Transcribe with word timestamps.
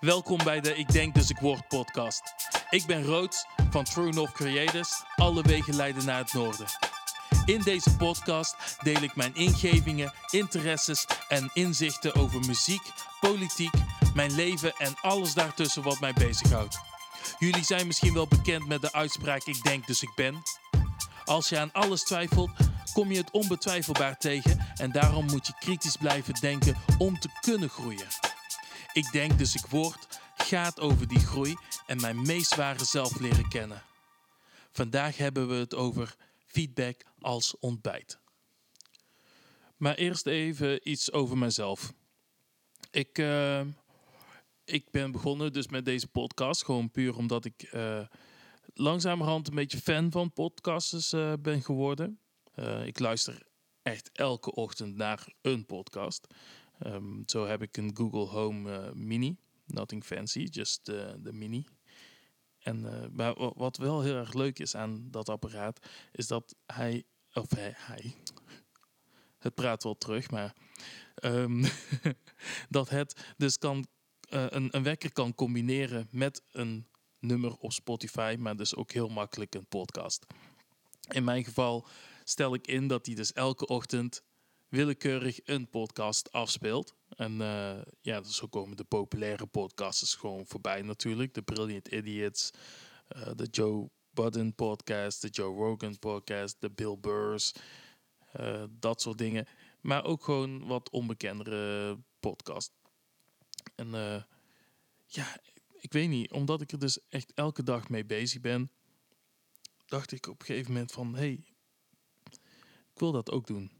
Welkom 0.00 0.44
bij 0.44 0.60
de 0.60 0.74
Ik 0.74 0.92
Denk 0.92 1.14
Dus 1.14 1.30
Ik 1.30 1.38
Word 1.38 1.68
podcast. 1.68 2.22
Ik 2.70 2.86
ben 2.86 3.04
Roods 3.04 3.46
van 3.70 3.84
True 3.84 4.12
North 4.12 4.32
Creators. 4.32 5.02
Alle 5.16 5.42
wegen 5.42 5.74
leiden 5.74 6.04
naar 6.04 6.18
het 6.18 6.32
noorden. 6.32 6.66
In 7.44 7.60
deze 7.60 7.96
podcast 7.96 8.56
deel 8.82 9.02
ik 9.02 9.16
mijn 9.16 9.34
ingevingen, 9.34 10.12
interesses 10.30 11.06
en 11.28 11.50
inzichten 11.52 12.14
over 12.14 12.40
muziek, 12.46 12.82
politiek, 13.20 13.72
mijn 14.14 14.34
leven 14.34 14.72
en 14.76 14.94
alles 15.00 15.34
daartussen 15.34 15.82
wat 15.82 16.00
mij 16.00 16.12
bezighoudt. 16.12 16.78
Jullie 17.38 17.64
zijn 17.64 17.86
misschien 17.86 18.14
wel 18.14 18.26
bekend 18.28 18.66
met 18.66 18.80
de 18.80 18.92
uitspraak 18.92 19.44
Ik 19.44 19.62
Denk 19.62 19.86
Dus 19.86 20.02
Ik 20.02 20.12
Ben. 20.14 20.42
Als 21.24 21.48
je 21.48 21.58
aan 21.58 21.72
alles 21.72 22.04
twijfelt, 22.04 22.50
kom 22.92 23.12
je 23.12 23.18
het 23.18 23.30
onbetwijfelbaar 23.30 24.16
tegen 24.16 24.66
en 24.76 24.92
daarom 24.92 25.26
moet 25.26 25.46
je 25.46 25.52
kritisch 25.58 25.96
blijven 25.96 26.34
denken 26.34 26.76
om 26.98 27.18
te 27.18 27.28
kunnen 27.40 27.68
groeien. 27.68 28.27
Ik 28.98 29.12
denk 29.12 29.38
dus 29.38 29.54
ik 29.54 29.66
word 29.66 30.20
gaat 30.36 30.80
over 30.80 31.08
die 31.08 31.18
groei 31.18 31.56
en 31.86 32.00
mijn 32.00 32.22
meest 32.22 32.54
ware 32.54 32.84
zelf 32.84 33.20
leren 33.20 33.48
kennen. 33.48 33.82
Vandaag 34.70 35.16
hebben 35.16 35.48
we 35.48 35.54
het 35.54 35.74
over 35.74 36.14
feedback 36.46 37.04
als 37.18 37.58
ontbijt. 37.58 38.18
Maar 39.76 39.94
eerst 39.94 40.26
even 40.26 40.90
iets 40.90 41.12
over 41.12 41.38
mezelf. 41.38 41.92
Ik, 42.90 43.18
uh, 43.18 43.60
ik 44.64 44.90
ben 44.90 45.12
begonnen 45.12 45.52
dus 45.52 45.68
met 45.68 45.84
deze 45.84 46.08
podcast 46.08 46.64
gewoon 46.64 46.90
puur 46.90 47.16
omdat 47.16 47.44
ik 47.44 47.72
uh, 47.72 48.00
langzamerhand 48.74 49.48
een 49.48 49.54
beetje 49.54 49.78
fan 49.78 50.10
van 50.10 50.32
podcasts 50.32 51.12
uh, 51.12 51.32
ben 51.40 51.62
geworden. 51.62 52.20
ik 52.84 52.98
luister 52.98 53.42
echt 53.82 54.10
elke 54.12 54.54
ochtend 54.54 54.96
naar 54.96 55.32
een 55.40 55.66
podcast. 55.66 56.26
Um, 56.86 57.22
zo 57.26 57.46
heb 57.46 57.62
ik 57.62 57.76
een 57.76 57.96
Google 57.96 58.26
Home 58.26 58.70
uh, 58.70 58.92
Mini. 58.92 59.36
Nothing 59.66 60.04
fancy, 60.04 60.42
just 60.50 60.86
de 60.86 61.18
uh, 61.24 61.32
mini. 61.32 61.66
En 62.58 62.84
uh, 62.84 63.06
maar 63.10 63.34
wat 63.54 63.76
wel 63.76 64.02
heel 64.02 64.14
erg 64.14 64.32
leuk 64.32 64.58
is 64.58 64.74
aan 64.74 65.10
dat 65.10 65.28
apparaat, 65.28 65.86
is 66.12 66.26
dat 66.26 66.54
hij, 66.66 67.04
of 67.32 67.50
hij, 67.50 67.74
hij 67.76 68.14
het 69.38 69.54
praat 69.54 69.82
wel 69.82 69.98
terug, 69.98 70.30
maar 70.30 70.54
um, 71.24 71.64
dat 72.68 72.88
het 72.88 73.34
dus 73.36 73.58
kan, 73.58 73.86
een, 74.28 74.76
een 74.76 74.82
wekker 74.82 75.12
kan 75.12 75.34
combineren 75.34 76.08
met 76.10 76.42
een 76.52 76.86
nummer 77.18 77.56
op 77.56 77.72
Spotify, 77.72 78.36
maar 78.38 78.56
dus 78.56 78.74
ook 78.74 78.92
heel 78.92 79.08
makkelijk 79.08 79.54
een 79.54 79.66
podcast. 79.66 80.26
In 81.08 81.24
mijn 81.24 81.44
geval 81.44 81.86
stel 82.24 82.54
ik 82.54 82.66
in 82.66 82.86
dat 82.86 83.06
hij 83.06 83.14
dus 83.14 83.32
elke 83.32 83.66
ochtend 83.66 84.22
willekeurig 84.68 85.40
een 85.44 85.68
podcast 85.68 86.32
afspeelt. 86.32 86.94
En 87.08 87.32
uh, 87.32 87.78
ja, 88.00 88.22
zo 88.22 88.46
komen 88.46 88.76
de 88.76 88.84
populaire 88.84 89.46
podcasts 89.46 90.14
gewoon 90.14 90.46
voorbij 90.46 90.82
natuurlijk. 90.82 91.34
De 91.34 91.42
Brilliant 91.42 91.88
Idiots, 91.88 92.50
uh, 93.16 93.30
de 93.36 93.46
Joe 93.50 93.90
Budden 94.10 94.54
podcast, 94.54 95.22
de 95.22 95.28
Joe 95.28 95.56
Rogan 95.56 95.98
podcast, 95.98 96.60
de 96.60 96.70
Bill 96.70 96.98
Burrs, 97.00 97.52
uh, 98.40 98.64
dat 98.70 99.00
soort 99.00 99.18
dingen. 99.18 99.46
Maar 99.80 100.04
ook 100.04 100.24
gewoon 100.24 100.66
wat 100.66 100.90
onbekendere 100.90 101.98
podcast. 102.20 102.72
En 103.74 103.90
ja, 105.06 105.40
ik 105.80 105.92
weet 105.92 106.08
niet, 106.08 106.32
omdat 106.32 106.60
ik 106.60 106.72
er 106.72 106.78
dus 106.78 106.98
echt 107.08 107.32
elke 107.34 107.62
dag 107.62 107.88
mee 107.88 108.04
bezig 108.04 108.40
ben, 108.40 108.70
dacht 109.86 110.12
ik 110.12 110.26
op 110.26 110.40
een 110.40 110.46
gegeven 110.46 110.72
moment 110.72 110.92
van, 110.92 111.14
hé, 111.14 111.18
hey, 111.20 111.44
ik 112.92 112.98
wil 112.98 113.12
dat 113.12 113.30
ook 113.30 113.46
doen. 113.46 113.77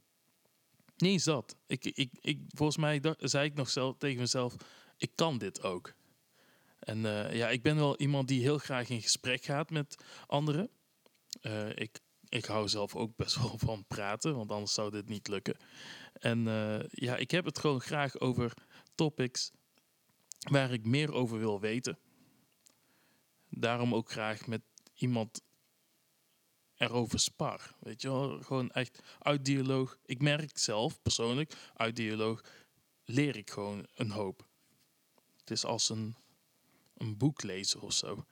Nee, 0.98 1.18
zat. 1.18 1.56
Ik, 1.66 1.84
ik, 1.84 2.10
ik, 2.20 2.41
volgens 2.48 2.78
mij 2.78 3.00
zei 3.18 3.44
ik 3.44 3.54
nog 3.54 3.70
zelf, 3.70 3.96
tegen 3.98 4.20
mezelf, 4.20 4.56
ik 4.96 5.10
kan 5.14 5.38
dit 5.38 5.62
ook. 5.62 5.94
En 6.78 6.98
uh, 6.98 7.34
ja, 7.34 7.48
ik 7.48 7.62
ben 7.62 7.77
wel 7.77 7.96
iemand 7.96 8.28
die 8.28 8.41
heel 8.41 8.58
graag 8.58 8.88
in 8.88 9.02
gesprek 9.02 9.44
gaat 9.44 9.70
met 9.70 10.04
anderen. 10.26 10.70
Uh, 11.42 11.69
ik, 11.69 12.00
ik 12.28 12.44
hou 12.44 12.69
zelf 12.69 12.96
ook 12.96 13.16
best 13.16 13.36
wel 13.36 13.59
van 13.69 13.84
praten, 13.86 14.36
want 14.36 14.50
anders 14.50 14.75
zou 14.75 14.91
dit 14.91 15.09
niet 15.09 15.28
lukken. 15.28 15.56
En 16.12 16.47
uh, 16.47 16.81
ja, 16.91 17.16
ik 17.16 17.30
heb 17.30 17.44
het 17.44 17.59
gewoon 17.59 17.80
graag 17.80 18.20
over 18.20 18.53
topics 18.94 19.53
waar 20.50 20.72
ik 20.72 20.86
meer 20.86 21.12
over 21.12 21.38
wil 21.38 21.60
weten. 21.60 21.98
Daarom 23.50 23.94
ook 23.94 24.10
graag 24.10 24.47
met 24.47 24.62
iemand 24.94 25.42
erover 26.78 27.19
spar. 27.19 27.75
Weet 27.81 28.03
je 28.03 28.09
wel, 28.09 28.43
gewoon 28.43 28.71
echt 28.71 29.03
uit 29.19 29.44
dialoog. 29.44 29.99
Ik 30.05 30.22
merk 30.22 30.59
zelf 30.59 31.03
persoonlijk, 31.03 31.55
uit 31.75 31.97
dialoog 31.97 32.43
leer 33.05 33.37
ik 33.37 33.50
gewoon 33.50 33.87
een 33.94 34.11
hoop. 34.11 34.47
Het 35.37 35.50
is 35.50 35.65
als 35.65 35.89
een, 35.89 36.16
een 36.97 37.16
boek 37.16 37.43
lezen 37.43 37.81
of 37.81 37.93
zo. 37.93 38.25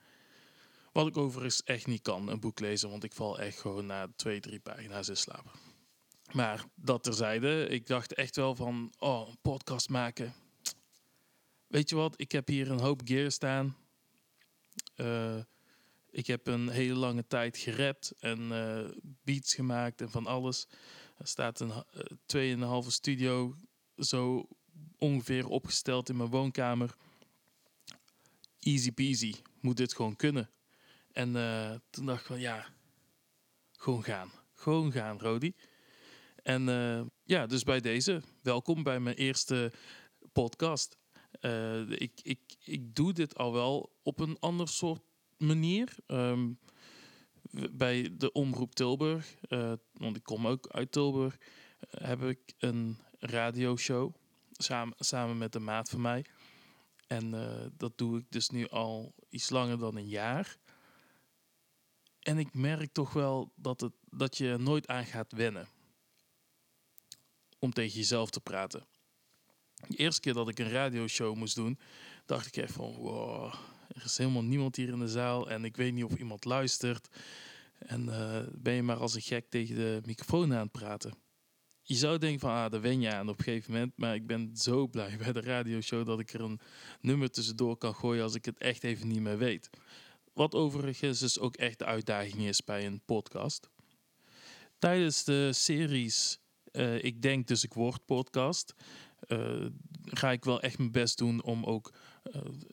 Wat 0.91 1.07
ik 1.07 1.17
overigens 1.17 1.63
echt 1.63 1.87
niet 1.87 2.01
kan, 2.01 2.27
een 2.27 2.39
boek 2.39 2.59
lezen, 2.59 2.89
want 2.89 3.03
ik 3.03 3.13
val 3.13 3.39
echt 3.39 3.59
gewoon 3.59 3.85
na 3.85 4.07
twee, 4.15 4.39
drie 4.39 4.59
pagina's 4.59 5.09
in 5.09 5.17
slaap. 5.17 5.51
Maar 6.31 6.65
dat 6.75 7.03
terzijde, 7.03 7.67
ik 7.67 7.87
dacht 7.87 8.13
echt 8.13 8.35
wel 8.35 8.55
van, 8.55 8.93
oh, 8.97 9.27
een 9.27 9.37
podcast 9.41 9.89
maken. 9.89 10.33
Weet 11.67 11.89
je 11.89 11.95
wat, 11.95 12.13
ik 12.21 12.31
heb 12.31 12.47
hier 12.47 12.71
een 12.71 12.79
hoop 12.79 13.01
gear 13.05 13.31
staan. 13.31 13.77
Uh, 14.95 15.39
ik 16.17 16.27
heb 16.27 16.47
een 16.47 16.69
hele 16.69 16.95
lange 16.95 17.27
tijd 17.27 17.57
gerapt 17.57 18.13
en 18.19 18.39
uh, 18.51 18.89
beats 19.23 19.55
gemaakt 19.55 20.01
en 20.01 20.09
van 20.09 20.25
alles. 20.25 20.67
Er 21.17 21.27
staat 21.27 21.59
een 21.59 21.69
uh, 21.69 22.01
tweeënhalve 22.25 22.91
studio 22.91 23.55
zo 23.97 24.47
ongeveer 24.97 25.47
opgesteld 25.47 26.09
in 26.09 26.17
mijn 26.17 26.29
woonkamer. 26.29 26.95
Easy 28.59 28.91
peasy, 28.91 29.35
moet 29.59 29.77
dit 29.77 29.93
gewoon 29.93 30.15
kunnen. 30.15 30.49
En 31.11 31.35
uh, 31.35 31.75
toen 31.89 32.05
dacht 32.05 32.19
ik 32.19 32.25
van 32.25 32.39
ja, 32.39 32.65
gewoon 33.71 34.03
gaan. 34.03 34.31
Gewoon 34.53 34.91
gaan, 34.91 35.19
Rodi. 35.19 35.53
En 36.43 36.63
ja, 37.23 37.45
dus 37.45 37.63
bij 37.63 37.79
deze, 37.79 38.21
welkom 38.41 38.83
bij 38.83 38.99
mijn 38.99 39.15
eerste 39.15 39.71
podcast. 40.31 40.97
ik, 41.87 42.11
ik, 42.21 42.39
ik 42.63 42.95
doe 42.95 43.13
dit 43.13 43.35
al 43.35 43.53
wel 43.53 43.91
op 44.03 44.19
een 44.19 44.39
ander 44.39 44.67
soort 44.67 45.06
manier. 45.37 45.95
Um, 46.07 46.59
bij 47.71 48.09
de 48.17 48.31
Omroep 48.31 48.75
Tilburg, 48.75 49.35
uh, 49.49 49.73
want 49.93 50.15
ik 50.15 50.23
kom 50.23 50.47
ook 50.47 50.67
uit 50.67 50.91
Tilburg, 50.91 51.37
heb 51.89 52.23
ik 52.23 52.39
een 52.57 52.97
radioshow 53.19 54.15
samen, 54.51 54.95
samen 54.99 55.37
met 55.37 55.55
een 55.55 55.63
maat 55.63 55.89
van 55.89 56.01
mij. 56.01 56.25
En 57.07 57.33
uh, 57.33 57.65
dat 57.73 57.97
doe 57.97 58.19
ik 58.19 58.25
dus 58.29 58.49
nu 58.49 58.67
al 58.67 59.13
iets 59.29 59.49
langer 59.49 59.77
dan 59.77 59.95
een 59.95 60.07
jaar. 60.07 60.57
En 62.19 62.37
ik 62.37 62.53
merk 62.53 62.93
toch 62.93 63.13
wel 63.13 63.51
dat, 63.55 63.81
het, 63.81 63.93
dat 64.09 64.37
je 64.37 64.57
nooit 64.59 64.87
aan 64.87 65.05
gaat 65.05 65.31
wennen 65.31 65.67
om 67.59 67.73
tegen 67.73 67.97
jezelf 67.97 68.29
te 68.29 68.39
praten. 68.39 68.87
De 69.87 69.97
eerste 69.97 70.21
keer 70.21 70.33
dat 70.33 70.49
ik 70.49 70.59
een 70.59 70.69
radioshow 70.69 71.35
moest 71.35 71.55
doen, 71.55 71.79
dacht 72.25 72.47
ik 72.47 72.57
echt 72.57 72.73
van 72.73 72.93
wow, 72.93 73.53
er 73.87 74.05
is 74.05 74.17
helemaal 74.17 74.43
niemand 74.43 74.75
hier 74.75 74.89
in 74.89 74.99
de 74.99 75.07
zaal 75.07 75.49
en 75.49 75.65
ik 75.65 75.77
weet 75.77 75.93
niet 75.93 76.03
of 76.03 76.15
iemand 76.15 76.45
luistert. 76.45 77.07
En 77.77 78.05
uh, 78.05 78.39
ben 78.53 78.73
je 78.73 78.83
maar 78.83 78.97
als 78.97 79.15
een 79.15 79.21
gek 79.21 79.49
tegen 79.49 79.75
de 79.75 80.01
microfoon 80.05 80.53
aan 80.53 80.59
het 80.59 80.71
praten. 80.71 81.13
Je 81.81 81.95
zou 81.95 82.17
denken 82.17 82.39
van, 82.39 82.51
ah, 82.51 82.71
daar 82.71 82.81
wen 82.81 83.01
je 83.01 83.13
aan 83.13 83.29
op 83.29 83.37
een 83.37 83.43
gegeven 83.43 83.71
moment. 83.71 83.93
Maar 83.95 84.15
ik 84.15 84.27
ben 84.27 84.51
zo 84.53 84.87
blij 84.87 85.17
bij 85.17 85.31
de 85.31 85.41
radioshow 85.41 86.05
dat 86.05 86.19
ik 86.19 86.33
er 86.33 86.41
een 86.41 86.59
nummer 87.01 87.31
tussendoor 87.31 87.77
kan 87.77 87.95
gooien 87.95 88.23
als 88.23 88.35
ik 88.35 88.45
het 88.45 88.57
echt 88.57 88.83
even 88.83 89.07
niet 89.07 89.21
meer 89.21 89.37
weet. 89.37 89.69
Wat 90.33 90.55
overigens 90.55 91.19
dus 91.19 91.39
ook 91.39 91.55
echt 91.55 91.79
de 91.79 91.85
uitdaging 91.85 92.41
is 92.41 92.63
bij 92.63 92.85
een 92.85 93.01
podcast. 93.05 93.69
Tijdens 94.79 95.23
de 95.23 95.53
series 95.53 96.39
uh, 96.71 97.03
Ik 97.03 97.21
Denk 97.21 97.47
Dus 97.47 97.63
Ik 97.63 97.73
Word 97.73 98.05
podcast 98.05 98.73
uh, 99.27 99.65
ga 100.03 100.31
ik 100.31 100.45
wel 100.45 100.61
echt 100.61 100.77
mijn 100.77 100.91
best 100.91 101.17
doen 101.17 101.43
om 101.43 101.63
ook 101.63 101.93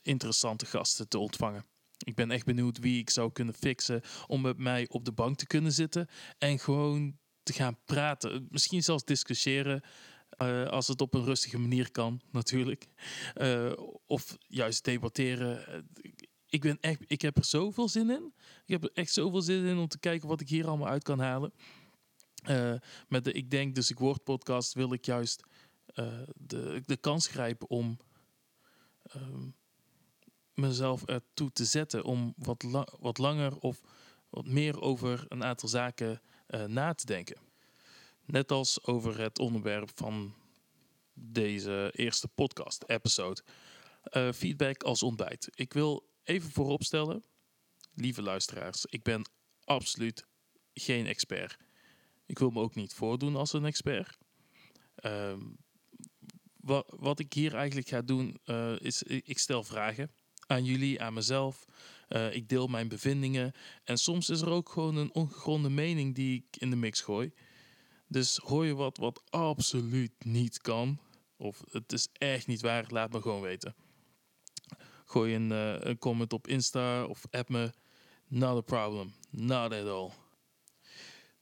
interessante 0.02 0.66
gasten 0.66 1.08
te 1.08 1.18
ontvangen. 1.18 1.64
Ik 2.04 2.14
ben 2.14 2.30
echt 2.30 2.44
benieuwd 2.44 2.78
wie 2.78 2.98
ik 2.98 3.10
zou 3.10 3.32
kunnen 3.32 3.54
fixen 3.54 4.02
om 4.26 4.40
met 4.40 4.58
mij 4.58 4.88
op 4.88 5.04
de 5.04 5.12
bank 5.12 5.36
te 5.38 5.46
kunnen 5.46 5.72
zitten 5.72 6.08
en 6.38 6.58
gewoon 6.58 7.18
te 7.42 7.52
gaan 7.52 7.78
praten. 7.84 8.46
Misschien 8.50 8.82
zelfs 8.82 9.04
discussiëren. 9.04 9.82
Uh, 10.42 10.66
als 10.66 10.88
het 10.88 11.00
op 11.00 11.14
een 11.14 11.24
rustige 11.24 11.58
manier 11.58 11.90
kan, 11.90 12.20
natuurlijk. 12.30 12.86
Uh, 13.36 13.72
of 14.06 14.36
juist 14.46 14.84
debatteren. 14.84 15.84
Ik, 16.46 16.60
ben 16.60 16.78
echt, 16.80 17.00
ik 17.06 17.22
heb 17.22 17.36
er 17.36 17.44
zoveel 17.44 17.88
zin 17.88 18.10
in. 18.10 18.32
Ik 18.66 18.72
heb 18.72 18.84
er 18.84 18.90
echt 18.94 19.12
zoveel 19.12 19.42
zin 19.42 19.64
in 19.64 19.76
om 19.76 19.88
te 19.88 19.98
kijken 19.98 20.28
wat 20.28 20.40
ik 20.40 20.48
hier 20.48 20.66
allemaal 20.66 20.88
uit 20.88 21.02
kan 21.02 21.18
halen. 21.18 21.52
Met 23.08 23.24
de 23.24 23.32
Ik 23.32 23.50
Denk 23.50 23.74
Dus 23.74 23.90
Ik 23.90 23.98
Word 23.98 24.24
podcast 24.24 24.74
wil 24.74 24.92
ik 24.92 25.04
juist 25.04 25.42
de, 26.34 26.82
de 26.86 26.96
kans 26.96 27.26
grijpen 27.26 27.68
om 27.68 27.98
uh, 29.16 29.22
mezelf 30.54 31.04
ertoe 31.04 31.52
te 31.52 31.64
zetten 31.64 32.04
om 32.04 32.34
wat, 32.36 32.64
wat 33.00 33.18
langer 33.18 33.58
of 33.58 33.80
wat 34.28 34.46
meer 34.46 34.80
over 34.80 35.24
een 35.28 35.44
aantal 35.44 35.68
zaken 35.68 36.20
uh, 36.48 36.64
na 36.64 36.94
te 36.94 37.06
denken. 37.06 37.36
Net 38.24 38.52
als 38.52 38.84
over 38.86 39.18
het 39.18 39.38
onderwerp 39.38 39.90
van 39.94 40.34
deze 41.14 41.90
eerste 41.94 42.28
podcast-episode. 42.28 43.42
Eh, 44.02 44.32
feedback 44.32 44.82
als 44.82 45.02
ontbijt. 45.02 45.48
Ik 45.54 45.72
wil 45.72 46.08
even 46.22 46.50
vooropstellen, 46.50 47.24
lieve 47.94 48.22
luisteraars, 48.22 48.84
ik 48.84 49.02
ben 49.02 49.30
absoluut 49.64 50.26
geen 50.74 51.06
expert. 51.06 51.56
Ik 52.26 52.38
wil 52.38 52.50
me 52.50 52.60
ook 52.60 52.74
niet 52.74 52.94
voordoen 52.94 53.36
als 53.36 53.52
een 53.52 53.64
expert. 53.64 54.18
Ehm, 54.94 55.40
wat, 56.64 56.94
wat 56.98 57.18
ik 57.18 57.32
hier 57.32 57.54
eigenlijk 57.54 57.88
ga 57.88 58.02
doen, 58.02 58.38
uh, 58.44 58.80
is 58.80 59.02
ik 59.02 59.38
stel 59.38 59.64
vragen 59.64 60.10
aan 60.46 60.64
jullie, 60.64 61.02
aan 61.02 61.14
mezelf. 61.14 61.64
Uh, 62.08 62.34
ik 62.34 62.48
deel 62.48 62.66
mijn 62.66 62.88
bevindingen. 62.88 63.52
En 63.84 63.98
soms 63.98 64.30
is 64.30 64.40
er 64.40 64.50
ook 64.50 64.68
gewoon 64.68 64.96
een 64.96 65.14
ongegronde 65.14 65.70
mening 65.70 66.14
die 66.14 66.36
ik 66.36 66.60
in 66.60 66.70
de 66.70 66.76
mix 66.76 67.00
gooi. 67.00 67.32
Dus 68.08 68.36
hoor 68.36 68.66
je 68.66 68.74
wat 68.74 68.96
wat 68.96 69.22
absoluut 69.30 70.24
niet 70.24 70.58
kan, 70.58 70.98
of 71.36 71.62
het 71.70 71.92
is 71.92 72.08
echt 72.12 72.46
niet 72.46 72.60
waar, 72.60 72.84
laat 72.88 73.12
me 73.12 73.20
gewoon 73.20 73.40
weten. 73.40 73.74
Gooi 75.04 75.34
een, 75.34 75.50
uh, 75.50 75.74
een 75.78 75.98
comment 75.98 76.32
op 76.32 76.48
Insta 76.48 77.04
of 77.04 77.26
app 77.30 77.48
me. 77.48 77.72
Not 78.28 78.56
a 78.56 78.60
problem. 78.60 79.12
Not 79.30 79.72
at 79.72 79.86
all. 79.86 80.10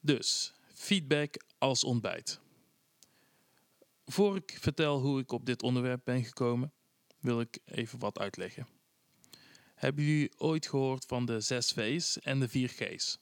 Dus, 0.01 0.53
feedback 0.75 1.35
als 1.59 1.85
ontbijt. 1.85 2.41
Voor 4.13 4.37
ik 4.37 4.57
vertel 4.61 5.01
hoe 5.01 5.21
ik 5.21 5.33
op 5.33 5.47
dit 5.47 5.63
onderwerp 5.63 6.01
ben 6.05 6.25
gekomen, 6.25 6.73
wil 7.19 7.41
ik 7.41 7.59
even 7.65 7.99
wat 7.99 8.19
uitleggen. 8.19 8.67
Hebben 9.75 10.05
jullie 10.05 10.39
ooit 10.39 10.67
gehoord 10.67 11.05
van 11.05 11.27
de 11.27 11.41
6 11.41 11.73
V's 11.73 12.19
en 12.19 12.41
de 12.41 12.49
4 12.49 12.69
G's? 12.69 13.19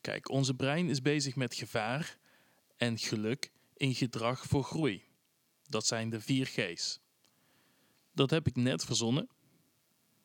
Kijk, 0.00 0.28
onze 0.28 0.54
brein 0.54 0.88
is 0.88 1.02
bezig 1.02 1.36
met 1.36 1.54
gevaar 1.54 2.18
en 2.76 2.98
geluk 2.98 3.52
in 3.74 3.94
gedrag 3.94 4.46
voor 4.46 4.64
groei. 4.64 5.04
Dat 5.68 5.86
zijn 5.86 6.10
de 6.10 6.20
4 6.20 6.46
G's. 6.46 7.00
Dat 8.12 8.30
heb 8.30 8.46
ik 8.46 8.56
net 8.56 8.84
verzonnen. 8.84 9.28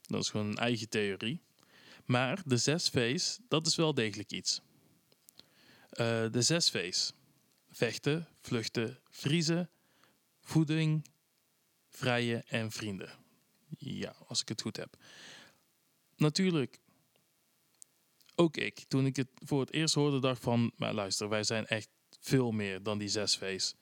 Dat 0.02 0.22
is 0.22 0.30
gewoon 0.30 0.48
een 0.48 0.58
eigen 0.58 0.90
theorie. 0.90 1.42
Maar 2.06 2.42
de 2.46 2.58
6 2.58 2.90
V's, 2.90 3.40
dat 3.48 3.68
is 3.68 3.76
wel 3.76 3.94
degelijk 3.94 4.32
iets. 4.32 4.62
Uh, 5.92 6.32
de 6.32 6.42
6 6.42 6.70
V's. 6.70 7.14
Vechten, 7.75 8.28
vluchten, 8.42 9.00
vriezen, 9.10 9.70
voeding, 10.42 11.06
vrije 11.90 12.44
en 12.48 12.72
vrienden. 12.72 13.10
Ja, 13.78 14.16
als 14.28 14.42
ik 14.42 14.50
het 14.50 14.62
goed 14.62 14.78
heb. 14.78 14.98
Natuurlijk, 16.16 16.80
ook 18.36 18.58
ik, 18.58 18.80
toen 18.88 19.06
ik 19.06 19.16
het 19.16 19.28
voor 19.34 19.60
het 19.60 19.74
eerst 19.74 19.94
hoorde, 19.94 20.20
dacht 20.20 20.42
van, 20.42 20.72
maar 20.75 20.94
luister, 20.94 21.30
wij 21.30 21.44
zijn 21.44 21.66
echt 21.66 21.90
veel 22.20 22.52
meer 22.52 22.84
dan 22.84 22.98
die 22.98 23.08
zes 23.08 23.38
V's. 23.38 23.75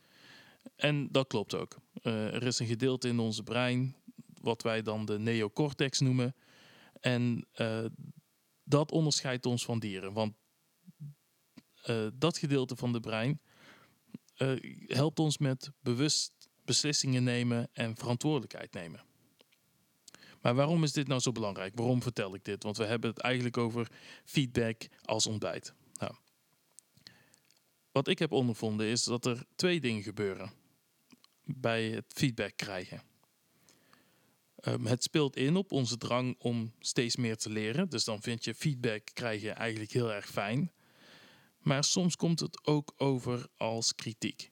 En 0.76 1.12
dat 1.12 1.28
klopt 1.28 1.56
ook. 1.56 1.78
Uh, 2.04 2.34
er 2.34 2.44
is 2.44 2.60
een 2.60 2.68
gedeelte 2.68 3.08
in 3.08 3.20
onze 3.20 3.44
brein, 3.44 3.96
wat 4.42 4.62
wij 4.62 4.82
dan 4.82 5.06
de 5.06 5.20
neocortex 5.20 6.00
noemen. 6.00 6.36
En 7.00 7.48
uh, 7.56 7.86
dat 8.64 8.92
onderscheidt 8.92 9.46
ons 9.46 9.66
van 9.66 9.80
dieren. 9.80 10.14
Want 10.14 10.34
uh, 11.86 12.08
dat 12.14 12.38
gedeelte 12.38 12.76
van 12.76 12.92
de 12.92 13.00
brein 13.00 13.42
helpt 14.88 15.20
ons 15.20 15.38
met 15.38 15.72
bewust 15.80 16.50
beslissingen 16.66 17.24
nemen 17.24 17.70
en 17.74 17.96
verantwoordelijkheid 17.96 18.74
nemen. 18.74 19.04
Maar 20.42 20.56
waarom 20.56 20.84
is 20.84 20.92
dit 20.92 21.08
nou 21.08 21.22
zo 21.22 21.32
belangrijk? 21.32 21.76
Waarom 21.76 22.02
vertel 22.02 22.36
ik 22.36 22.46
dit? 22.46 22.64
Want 22.64 22.78
we 22.78 22.86
hebben 22.86 23.10
het 23.10 23.20
eigenlijk 23.20 23.58
over 23.58 23.92
feedback 24.26 24.88
als 25.02 25.28
ontbijt. 25.28 25.74
Nou, 25.94 26.14
wat 27.92 28.08
ik 28.08 28.20
heb 28.20 28.32
ondervonden 28.32 28.88
is 28.88 29.04
dat 29.04 29.26
er 29.26 29.46
twee 29.56 29.80
dingen 29.80 30.04
gebeuren 30.04 30.52
bij 31.44 31.90
het 31.90 32.06
feedback 32.08 32.56
krijgen. 32.56 33.02
Um, 34.68 34.86
het 34.86 35.04
speelt 35.04 35.36
in 35.36 35.56
op 35.56 35.72
onze 35.72 35.98
drang 35.98 36.36
om 36.40 36.74
steeds 36.80 37.16
meer 37.16 37.38
te 37.38 37.50
leren. 37.50 37.90
Dus 37.90 38.04
dan 38.04 38.22
vind 38.22 38.46
je 38.46 38.56
feedback 38.56 39.10
krijgen 39.14 39.56
eigenlijk 39.56 39.92
heel 39.92 40.12
erg 40.12 40.30
fijn. 40.30 40.72
Maar 41.62 41.84
soms 41.84 42.16
komt 42.16 42.40
het 42.40 42.68
ook 42.68 42.94
over 42.98 43.48
als 43.58 43.96
kritiek. 43.96 44.52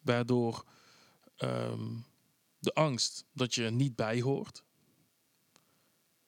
Waardoor 0.00 0.64
um, 1.38 2.04
de 2.58 2.74
angst 2.74 3.24
dat 3.32 3.54
je 3.54 3.64
er 3.64 3.72
niet 3.72 3.96
bij 3.96 4.20
hoort. 4.20 4.64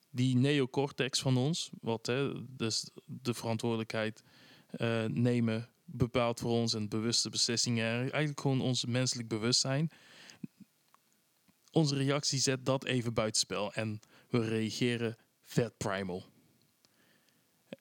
Die 0.09 0.35
neocortex 0.35 1.19
van 1.19 1.37
ons, 1.37 1.69
wat 1.81 2.05
hè, 2.05 2.45
dus 2.55 2.89
de 3.05 3.33
verantwoordelijkheid 3.33 4.23
uh, 4.71 5.05
nemen 5.05 5.69
bepaalt 5.85 6.39
voor 6.39 6.51
ons 6.51 6.73
en 6.73 6.89
bewuste 6.89 7.29
beslissingen, 7.29 7.99
eigenlijk 7.99 8.39
gewoon 8.39 8.61
ons 8.61 8.85
menselijk 8.85 9.27
bewustzijn. 9.27 9.91
Onze 11.71 11.95
reactie 11.95 12.39
zet 12.39 12.65
dat 12.65 12.85
even 12.85 13.13
buitenspel 13.13 13.73
en 13.73 13.99
we 14.29 14.47
reageren 14.47 15.17
vet 15.43 15.77
primal. 15.77 16.33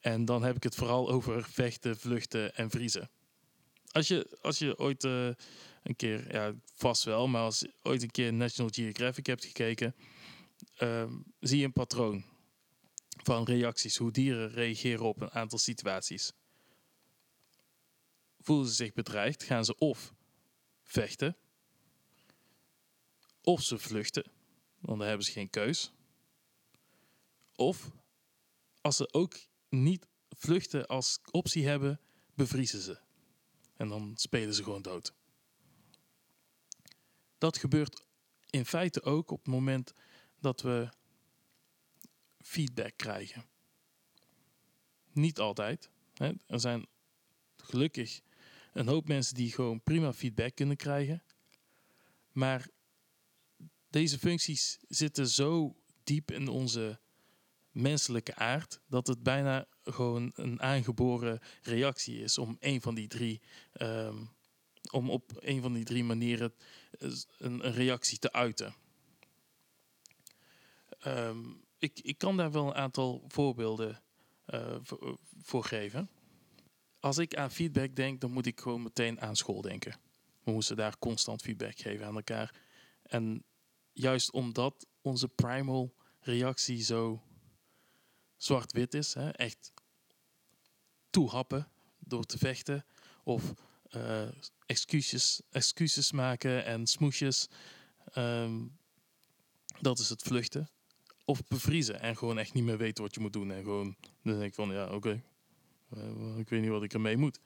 En 0.05 0.25
dan 0.25 0.43
heb 0.43 0.57
ik 0.57 0.63
het 0.63 0.75
vooral 0.75 1.11
over 1.11 1.45
vechten, 1.45 1.99
vluchten 1.99 2.55
en 2.57 2.71
vriezen. 2.71 3.11
Als 3.91 4.09
je, 4.09 4.39
als 4.43 4.59
je 4.59 4.79
ooit 4.79 5.05
uh, 5.05 5.31
een 5.83 5.97
keer, 5.97 6.33
ja, 6.33 6.55
vast 6.75 7.05
wel, 7.05 7.29
maar 7.29 7.43
als 7.43 7.59
je 7.59 7.75
ooit 7.83 8.03
een 8.03 8.11
keer 8.11 8.33
National 8.33 8.71
Geographic 8.75 9.27
hebt 9.27 9.45
gekeken, 9.45 9.95
um, 10.81 11.25
zie 11.41 11.59
je 11.59 11.65
een 11.65 11.73
patroon 11.73 12.25
van 13.23 13.45
reacties, 13.45 13.97
hoe 13.97 14.11
dieren 14.11 14.51
reageren 14.51 15.05
op 15.05 15.21
een 15.21 15.31
aantal 15.31 15.59
situaties. 15.59 16.33
Voelen 18.41 18.67
ze 18.67 18.75
zich 18.75 18.93
bedreigd, 18.93 19.43
gaan 19.43 19.65
ze 19.65 19.79
of 19.79 20.15
vechten, 20.83 21.37
of 23.43 23.63
ze 23.63 23.79
vluchten, 23.79 24.25
want 24.81 24.99
dan 24.99 25.09
hebben 25.09 25.27
ze 25.27 25.33
geen 25.33 25.51
keus. 25.51 25.93
Of 27.57 27.91
als 28.81 28.97
ze 28.97 29.13
ook 29.13 29.53
niet 29.83 30.07
vluchten 30.29 30.87
als 30.87 31.19
optie 31.31 31.67
hebben, 31.67 32.01
bevriezen 32.35 32.81
ze. 32.81 32.99
En 33.77 33.89
dan 33.89 34.13
spelen 34.17 34.55
ze 34.55 34.63
gewoon 34.63 34.83
dood. 34.83 35.15
Dat 37.39 37.59
gebeurt 37.59 38.05
in 38.51 38.67
feite 38.67 39.03
ook 39.03 39.31
op 39.31 39.39
het 39.39 39.55
moment 39.55 39.95
dat 40.41 40.61
we 40.61 40.93
feedback 42.41 42.97
krijgen. 42.97 43.45
Niet 45.13 45.39
altijd. 45.39 45.91
Hè. 46.15 46.33
Er 46.47 46.61
zijn 46.61 46.87
gelukkig 47.57 48.21
een 48.73 48.89
hoop 48.89 49.09
mensen 49.09 49.35
die 49.35 49.53
gewoon 49.53 49.83
prima 49.83 50.13
feedback 50.13 50.55
kunnen 50.55 50.77
krijgen. 50.77 51.23
Maar 52.33 52.69
deze 53.91 54.19
functies 54.19 54.79
zitten 54.89 55.29
zo 55.29 55.77
diep 56.05 56.31
in 56.31 56.49
onze 56.49 57.01
menselijke 57.71 58.35
aard 58.35 58.81
dat 58.87 59.07
het 59.07 59.23
bijna 59.23 59.67
gewoon 59.85 60.33
een 60.35 60.63
aangeboren 60.63 61.41
reactie 61.63 62.23
is 62.23 62.39
om 62.39 62.57
een 62.61 62.81
van 62.81 62.95
die 62.95 63.09
drie 63.09 63.41
um, 63.81 64.31
om 64.91 65.11
op 65.11 65.33
een 65.39 65.63
van 65.63 65.73
die 65.73 65.85
drie 65.85 66.05
manieren 66.05 66.55
een, 66.99 67.17
een 67.39 67.73
reactie 67.73 68.19
te 68.19 68.33
uiten. 68.33 68.75
Um, 71.07 71.65
ik, 71.79 72.01
ik 72.03 72.19
kan 72.19 72.37
daar 72.37 72.53
wel 72.53 72.67
een 72.67 72.75
aantal 72.75 73.25
voorbeelden 73.29 74.03
voor, 74.83 75.19
voor 75.43 75.65
geven. 75.65 76.11
Als 77.01 77.19
ik 77.19 77.37
aan 77.37 77.51
feedback 77.51 77.97
denk, 77.97 78.21
dan 78.21 78.31
moet 78.31 78.47
ik 78.47 78.61
gewoon 78.61 78.83
meteen 78.83 79.21
aan 79.21 79.37
school 79.37 79.61
denken. 79.61 80.01
We 80.43 80.53
moesten 80.53 80.77
daar 80.77 80.99
constant 80.99 81.43
feedback 81.43 81.79
geven 81.79 82.07
aan 82.07 82.17
elkaar. 82.17 82.55
En 83.03 83.45
juist 83.93 84.33
omdat 84.33 84.87
onze 85.01 85.29
primal 85.29 85.95
reactie 86.21 86.83
zo 86.83 87.23
zwart-wit 88.45 88.95
is, 88.95 89.15
hè, 89.15 89.31
echt 89.31 89.73
toehappen 91.11 91.69
door 91.99 92.25
te 92.25 92.39
vechten 92.39 92.85
of 93.25 93.53
uh, 93.97 94.29
excuses, 95.51 96.13
maken 96.13 96.65
en 96.65 96.87
smoesjes. 96.87 97.49
Um, 98.17 98.79
dat 99.81 99.99
is 99.99 100.09
het 100.09 100.23
vluchten. 100.23 100.69
Of 101.25 101.47
bevriezen 101.49 102.01
en 102.01 102.17
gewoon 102.17 102.39
echt 102.39 102.55
niet 102.55 102.65
meer 102.65 102.79
weten 102.79 103.05
wat 103.05 103.15
je 103.15 103.21
moet 103.21 103.33
doen. 103.33 103.51
En 103.51 103.63
gewoon, 103.63 103.97
dan 104.23 104.39
denk 104.39 104.43
ik 104.43 104.55
van, 104.55 104.71
ja, 104.71 104.95
oké. 104.95 105.23
Uh, 105.97 106.39
ik 106.39 106.49
weet 106.49 106.61
niet 106.61 106.71
wat 106.71 106.83
ik 106.83 106.93
ermee 106.93 107.17
moet. 107.17 107.41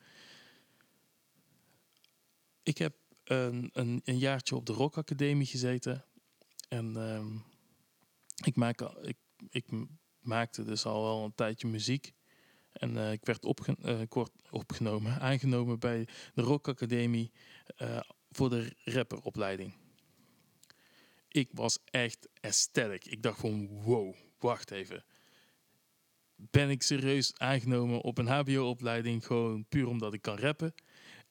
Ik 2.63 2.79
heb 2.79 2.97
een, 3.25 3.71
een, 3.73 4.01
een 4.05 4.19
jaartje 4.19 4.57
op 4.57 4.67
de 4.67 4.73
Rock 4.73 4.97
Academie 4.97 5.47
gezeten. 5.47 6.05
En 6.69 6.97
um, 6.97 7.45
ik, 8.45 8.57
maak, 8.57 8.81
ik, 8.81 9.17
ik 9.51 9.67
maakte 10.29 10.65
dus 10.65 10.85
al 10.85 11.03
wel 11.03 11.25
een 11.25 11.35
tijdje 11.35 11.69
muziek. 11.69 12.13
En 12.73 12.95
uh, 12.95 13.13
ik 13.13 13.25
werd 13.25 13.45
uh, 13.85 14.01
kort 14.09 14.33
opgenomen, 14.51 15.21
aangenomen 15.21 15.79
bij 15.79 16.09
de 16.35 16.43
Rock 16.43 16.69
Academie 16.69 17.33
uh, 17.79 18.01
voor 18.31 18.51
de 18.51 18.73
rapperopleiding. 18.85 19.75
Ik 21.29 21.49
was 21.53 21.79
echt 21.85 22.29
ecstatic. 22.41 23.05
Ik 23.05 23.23
dacht 23.23 23.41
van 23.41 23.83
wow, 23.83 24.15
wacht 24.39 24.71
even. 24.71 25.05
Ben 26.37 26.71
ik 26.71 26.83
serieus 26.83 27.39
aangenomen 27.39 28.01
op 28.01 28.19
een 28.19 28.27
HBO-opleiding 28.27 29.27
gewoon 29.27 29.67
puur 29.69 29.87
omdat 29.87 30.15
ik 30.15 30.23
kan 30.23 30.39
rappen. 30.39 30.75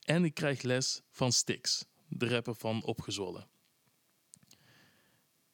En 0.01 0.25
ik 0.25 0.33
krijg 0.33 0.61
les 0.61 1.01
van 1.09 1.31
Stix, 1.31 1.85
de 2.07 2.27
rapper 2.27 2.55
van 2.55 2.83
Opgezwollen. 2.83 3.47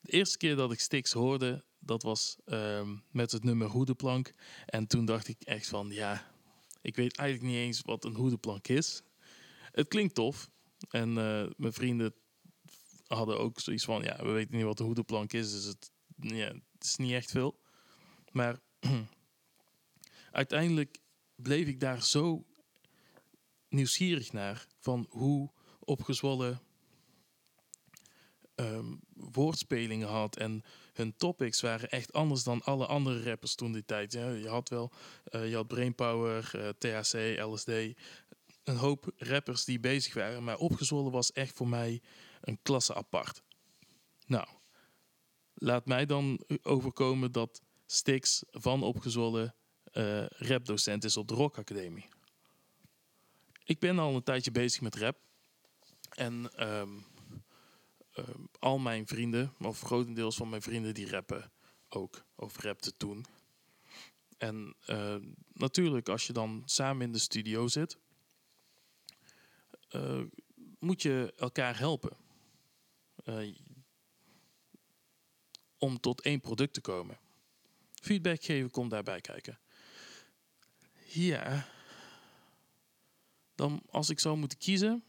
eerste 0.03 0.37
keer 0.37 0.55
dat 0.55 0.71
ik 0.71 0.79
Stix 0.79 1.11
hoorde, 1.11 1.63
dat 1.85 2.03
was 2.03 2.37
ehm, 2.45 2.95
met 3.11 3.31
het 3.31 3.43
nummer 3.43 3.67
Hoedenplank. 3.67 4.33
En 4.65 4.87
toen 4.87 5.05
dacht 5.05 5.27
ik 5.27 5.41
echt 5.41 5.67
van, 5.67 5.89
ja, 5.89 6.31
ik 6.81 6.95
weet 6.95 7.17
eigenlijk 7.17 7.49
niet 7.49 7.59
eens 7.59 7.81
wat 7.81 8.05
een 8.05 8.15
hoedenplank 8.15 8.67
is. 8.67 9.01
Het 9.71 9.87
klinkt 9.87 10.15
tof. 10.15 10.49
En 10.89 11.09
uh, 11.09 11.45
mijn 11.57 11.73
vrienden 11.73 12.13
hadden 13.07 13.39
ook 13.39 13.59
zoiets 13.59 13.85
van, 13.85 14.03
ja, 14.03 14.17
we 14.23 14.31
weten 14.31 14.55
niet 14.55 14.65
wat 14.65 14.79
een 14.79 14.85
hoedenplank 14.85 15.33
is, 15.33 15.51
dus 15.51 15.65
het, 15.65 15.91
ja, 16.19 16.47
het 16.47 16.83
is 16.83 16.95
niet 16.95 17.11
echt 17.11 17.31
veel. 17.31 17.59
Maar 18.31 18.59
uiteindelijk 20.31 20.97
bleef 21.35 21.67
ik 21.67 21.79
daar 21.79 22.03
zo 22.03 22.45
nieuwsgierig 23.69 24.31
naar 24.31 24.67
van 24.79 25.05
hoe 25.09 25.51
opgezwollen 25.79 26.61
um, 28.55 28.99
woordspelingen 29.13 30.07
had. 30.07 30.37
En 30.37 30.63
hun 30.93 31.15
topics 31.17 31.61
waren 31.61 31.89
echt 31.89 32.13
anders 32.13 32.43
dan 32.43 32.63
alle 32.63 32.85
andere 32.85 33.23
rappers 33.23 33.55
toen 33.55 33.71
die 33.71 33.85
tijd. 33.85 34.11
Je 34.11 34.45
had 34.47 34.69
wel, 34.69 34.91
uh, 35.31 35.49
je 35.49 35.55
had 35.55 35.67
Brainpower, 35.67 36.51
uh, 36.55 36.69
THC, 36.69 37.39
LSD. 37.39 37.69
Een 38.63 38.75
hoop 38.77 39.11
rappers 39.17 39.65
die 39.65 39.79
bezig 39.79 40.13
waren. 40.13 40.43
Maar 40.43 40.57
opgezwollen 40.57 41.11
was 41.11 41.31
echt 41.31 41.55
voor 41.55 41.67
mij 41.67 42.01
een 42.41 42.59
klasse 42.61 42.93
apart. 42.93 43.43
Nou, 44.25 44.47
laat 45.53 45.85
mij 45.85 46.05
dan 46.05 46.43
overkomen 46.61 47.31
dat 47.31 47.61
Stix 47.85 48.43
van 48.51 48.83
opgezwollen 48.83 49.55
uh, 49.93 50.25
rapdocent 50.27 51.03
is 51.03 51.17
op 51.17 51.27
de 51.27 51.33
Rock 51.33 51.57
Academie. 51.57 52.07
Ik 53.63 53.79
ben 53.79 53.99
al 53.99 54.15
een 54.15 54.23
tijdje 54.23 54.51
bezig 54.51 54.81
met 54.81 54.95
rap. 54.95 55.17
En 56.09 56.67
um, 56.69 57.05
um, 58.17 58.49
al 58.59 58.79
mijn 58.79 59.07
vrienden, 59.07 59.53
of 59.59 59.81
grotendeels 59.81 60.35
van 60.35 60.49
mijn 60.49 60.61
vrienden, 60.61 60.93
die 60.93 61.09
rappen 61.09 61.51
ook. 61.89 62.25
Of 62.35 62.57
rapten 62.57 62.97
toen. 62.97 63.25
En 64.37 64.75
uh, 64.87 65.15
natuurlijk, 65.53 66.09
als 66.09 66.27
je 66.27 66.33
dan 66.33 66.61
samen 66.65 67.05
in 67.05 67.11
de 67.11 67.19
studio 67.19 67.67
zit, 67.67 67.97
uh, 69.91 70.23
moet 70.79 71.01
je 71.01 71.33
elkaar 71.37 71.77
helpen. 71.77 72.17
Om 75.77 75.99
tot 75.99 76.21
één 76.21 76.39
product 76.39 76.73
te 76.73 76.81
komen. 76.81 77.19
Feedback 77.93 78.43
geven 78.43 78.71
komt 78.71 78.89
daarbij 78.89 79.21
kijken. 79.21 79.59
Ja, 81.05 81.67
dan 83.55 83.81
als 83.89 84.09
ik 84.09 84.19
zou 84.19 84.37
moeten 84.37 84.57
kiezen, 84.57 85.03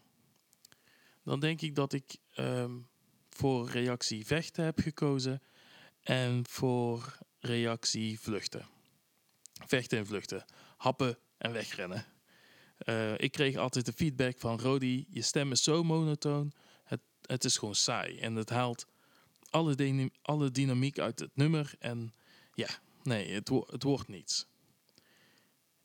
dan 1.23 1.39
denk 1.39 1.61
ik 1.61 1.75
dat 1.75 1.93
ik 1.93 2.17
um, 2.35 2.87
voor 3.37 3.69
reactie 3.69 4.25
vechten 4.25 4.63
heb 4.63 4.79
gekozen 4.79 5.41
en 6.01 6.47
voor 6.49 7.17
reactie 7.39 8.19
vluchten. 8.19 8.67
Vechten 9.65 9.97
en 9.97 10.05
vluchten, 10.05 10.45
happen 10.77 11.17
en 11.37 11.51
wegrennen. 11.51 12.05
Uh, 12.85 13.17
ik 13.17 13.31
kreeg 13.31 13.55
altijd 13.55 13.85
de 13.85 13.93
feedback 13.93 14.39
van 14.39 14.59
Rodi, 14.59 15.05
je 15.09 15.21
stem 15.21 15.51
is 15.51 15.63
zo 15.63 15.83
monotoon, 15.83 16.53
het, 16.83 17.01
het 17.21 17.43
is 17.43 17.57
gewoon 17.57 17.75
saai 17.75 18.19
en 18.19 18.35
het 18.35 18.49
haalt 18.49 18.85
alle, 19.49 20.11
alle 20.21 20.51
dynamiek 20.51 20.99
uit 20.99 21.19
het 21.19 21.35
nummer 21.35 21.73
en 21.79 22.13
ja, 22.53 22.69
nee, 23.03 23.33
het, 23.33 23.49
wo 23.49 23.65
het 23.69 23.83
wordt 23.83 24.07
niets. 24.07 24.45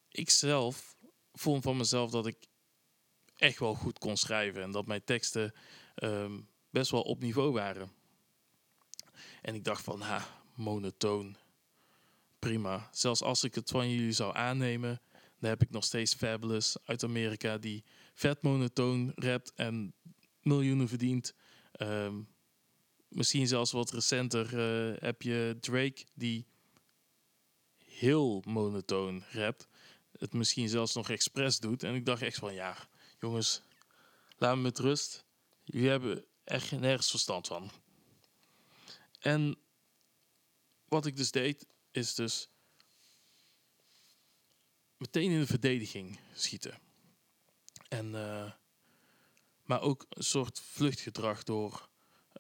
Ik 0.09 0.31
zelf 0.31 0.97
vond 1.33 1.63
van 1.63 1.77
mezelf 1.77 2.11
dat 2.11 2.27
ik 2.27 2.37
echt 3.37 3.59
wel 3.59 3.75
goed 3.75 3.99
kon 3.99 4.17
schrijven 4.17 4.63
en 4.63 4.71
dat 4.71 4.87
mijn 4.87 5.05
teksten 5.05 5.55
um, 5.95 6.49
best 6.71 6.91
wel 6.91 7.03
op 7.03 7.21
niveau 7.21 7.53
waren. 7.53 7.93
En 9.43 9.55
ik 9.55 9.65
dacht 9.65 9.85
van, 9.85 10.01
ha, 10.01 10.43
monotoon, 10.55 11.37
prima. 12.39 12.89
Zelfs 12.93 13.23
als 13.23 13.45
ik 13.45 13.55
het 13.55 13.71
van 13.71 13.91
jullie 13.91 14.13
zou 14.13 14.37
aannemen, 14.37 15.01
dan 15.39 15.51
heb 15.51 15.63
ik 15.63 15.71
nog 15.71 15.85
steeds 15.85 16.15
Fabulous 16.15 16.77
uit 16.85 17.05
Amerika 17.05 17.59
die 17.59 17.85
vet 18.15 18.43
monotoon 18.43 19.13
rapt 19.15 19.53
en 19.55 19.95
miljoenen 20.43 20.89
verdient. 20.89 21.35
Um, 21.79 22.29
misschien 23.09 23.47
zelfs 23.47 23.73
wat 23.73 23.91
recenter 23.91 24.45
uh, 24.55 24.97
heb 25.01 25.23
je 25.23 25.57
Drake 25.61 26.05
die 26.15 26.47
heel 27.85 28.43
monotoon 28.47 29.25
rapt. 29.31 29.69
Het 30.19 30.33
misschien 30.33 30.69
zelfs 30.69 30.95
nog 30.95 31.11
expres 31.11 31.59
doet. 31.59 31.83
En 31.83 31.95
ik 31.95 32.05
dacht 32.05 32.23
echt 32.23 32.39
van 32.39 32.55
ja, 32.55 32.77
jongens, 33.19 33.63
laat 34.39 34.57
me 34.57 34.63
met 34.63 34.79
rust. 34.79 35.25
Jullie 35.65 35.89
hebben 35.89 36.25
echt 36.45 36.71
nergens 36.71 37.11
verstand 37.11 37.47
van. 37.47 37.71
En 39.19 39.59
wat 40.85 41.07
ik 41.07 41.17
dus 41.17 41.31
deed, 41.31 41.67
is 41.91 42.15
dus 42.15 42.49
meteen 44.97 45.31
in 45.31 45.41
de 45.41 45.47
verdediging 45.47 46.19
schieten. 46.35 46.79
En, 47.89 48.07
uh, 48.07 48.53
maar 49.63 49.81
ook 49.81 50.07
een 50.09 50.25
soort 50.25 50.61
vluchtgedrag 50.61 51.43
door 51.43 51.89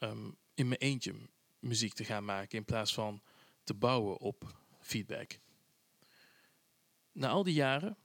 um, 0.00 0.36
in 0.54 0.68
mijn 0.68 0.80
eentje 0.80 1.14
muziek 1.58 1.92
te 1.92 2.04
gaan 2.04 2.24
maken 2.24 2.58
in 2.58 2.64
plaats 2.64 2.94
van 2.94 3.22
te 3.64 3.74
bouwen 3.74 4.18
op 4.18 4.56
feedback. 4.80 5.38
Na 7.12 7.28
al 7.28 7.42
die 7.42 7.54
jaren 7.54 7.96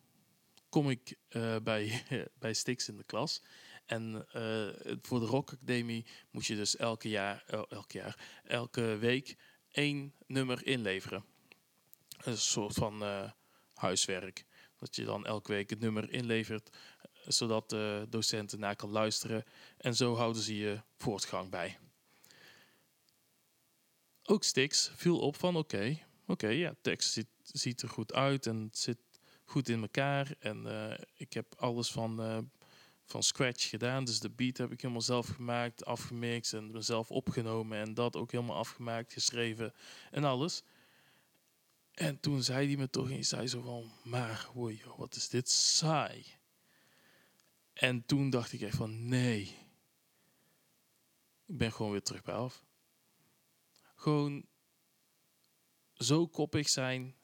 kom 0.70 0.90
ik 0.90 1.18
uh, 1.30 1.56
bij, 1.64 2.04
bij 2.40 2.54
Stix 2.54 2.88
in 2.88 2.98
de 2.98 3.04
klas. 3.04 3.42
En 3.86 4.27
uh, 4.36 4.98
voor 5.01 5.20
de 5.20 5.25
Rock 5.25 5.51
Academie 5.51 6.06
moet 6.32 6.46
je 6.46 6.56
dus 6.56 6.75
elke 6.75 7.10
jaar, 7.10 7.44
elke 7.70 7.98
jaar, 7.98 8.42
elke 8.44 8.82
week 8.98 9.38
één 9.72 10.13
nummer 10.27 10.65
inleveren. 10.65 11.25
Een 12.18 12.38
soort 12.38 12.74
van 12.74 13.04
uh, 13.04 13.32
huiswerk. 13.74 14.46
Dat 14.77 14.96
je 14.96 15.06
dan 15.06 15.25
elke 15.25 15.51
week 15.51 15.70
het 15.70 15.80
nummer 15.80 16.12
inlevert, 16.12 16.77
zodat 17.27 17.70
de 17.70 18.06
docenten 18.10 18.60
naar 18.60 18.75
kan 18.75 18.89
luisteren. 18.89 19.44
En 19.77 19.96
zo 19.96 20.15
houden 20.15 20.42
ze 20.42 20.58
je 20.58 20.82
voortgang 20.98 21.50
bij. 21.50 21.77
Ook 24.24 24.44
Stix 24.44 24.92
viel 24.96 25.20
op 25.20 25.36
van 25.36 25.56
oké, 25.56 26.00
oké, 26.27 26.48
ja, 26.48 26.75
tekst 26.82 27.25
ziet, 27.44 27.82
er 27.82 27.89
goed 27.89 28.13
uit 28.13 28.46
en 28.46 28.62
het 28.62 28.77
zit 28.77 28.98
goed 29.44 29.70
in 29.70 29.82
elkaar. 29.82 30.36
En 30.39 30.68
ik 31.15 31.34
heb 31.34 31.56
alles 31.58 31.92
van, 31.92 32.50
van 33.05 33.24
scratch 33.24 33.69
gedaan. 33.69 34.05
Dus 34.05 34.19
de 34.19 34.29
beat 34.29 34.57
heb 34.57 34.71
ik 34.71 34.81
helemaal 34.81 35.01
zelf 35.01 35.27
gemaakt, 35.27 35.85
afgemixt 35.85 36.53
en 36.53 36.71
mezelf 36.71 37.12
opgenomen. 37.12 37.77
En 37.77 37.93
dat 37.93 38.15
ook 38.15 38.31
helemaal 38.31 38.57
afgemaakt, 38.57 39.13
geschreven 39.13 39.74
en 40.12 40.24
alles. 40.24 40.63
En 41.91 42.19
toen 42.19 42.43
zei 42.43 42.67
hij 42.67 42.75
me 42.77 42.89
toch 42.89 43.09
eens, 43.09 43.29
zei 43.29 43.47
zo 43.47 43.62
van, 43.62 43.91
maar 44.03 44.50
oei, 44.55 44.81
wat 44.97 45.15
is 45.15 45.29
dit 45.29 45.50
saai. 45.50 46.25
En 47.74 48.05
toen 48.05 48.29
dacht 48.29 48.53
ik 48.53 48.62
echt 48.62 48.77
van, 48.77 49.07
nee. 49.07 49.41
Ik 51.45 51.57
ben 51.57 51.71
gewoon 51.71 51.91
weer 51.91 52.03
terug 52.03 52.24
bij 52.24 52.35
af. 52.35 52.65
Gewoon 53.95 54.45
zo 55.93 56.27
koppig 56.27 56.69
zijn 56.69 57.15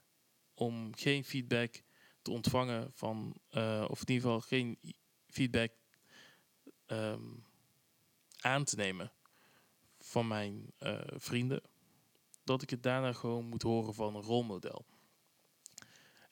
om 0.54 0.96
geen 0.96 1.24
feedback 1.24 1.84
te 2.22 2.32
ontvangen 2.32 2.92
van, 2.94 3.36
uh, 3.52 3.86
of 3.90 4.02
in 4.02 4.14
ieder 4.14 4.24
geval 4.24 4.42
geen 4.42 4.78
feedback 5.32 5.72
um, 6.88 7.46
aan 8.40 8.64
te 8.64 8.76
nemen 8.76 9.12
van 10.00 10.28
mijn 10.28 10.74
uh, 10.80 11.02
vrienden, 11.08 11.62
dat 12.44 12.62
ik 12.62 12.70
het 12.70 12.84
daarna 12.84 13.14
gewoon 13.14 13.46
moet 13.46 13.62
horen 13.62 13.94
van 13.94 14.16
een 14.16 14.22
rolmodel. 14.22 14.86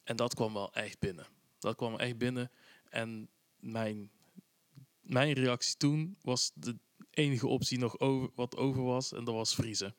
En 0.02 0.16
dat 0.16 0.34
kwam 0.34 0.52
wel 0.52 0.72
echt 0.72 0.98
binnen. 0.98 1.26
Dat 1.58 1.76
kwam 1.76 1.98
echt 1.98 2.18
binnen. 2.18 2.50
En 2.88 3.30
mijn, 3.56 4.10
mijn 5.00 5.32
reactie 5.32 5.76
toen 5.76 6.16
was 6.22 6.50
de 6.54 6.78
enige 7.10 7.46
optie 7.46 7.78
nog 7.78 7.98
over, 7.98 8.30
wat 8.34 8.56
over 8.56 8.82
was, 8.82 9.12
en 9.12 9.24
dat 9.24 9.34
was 9.34 9.54
vriezen. 9.54 9.94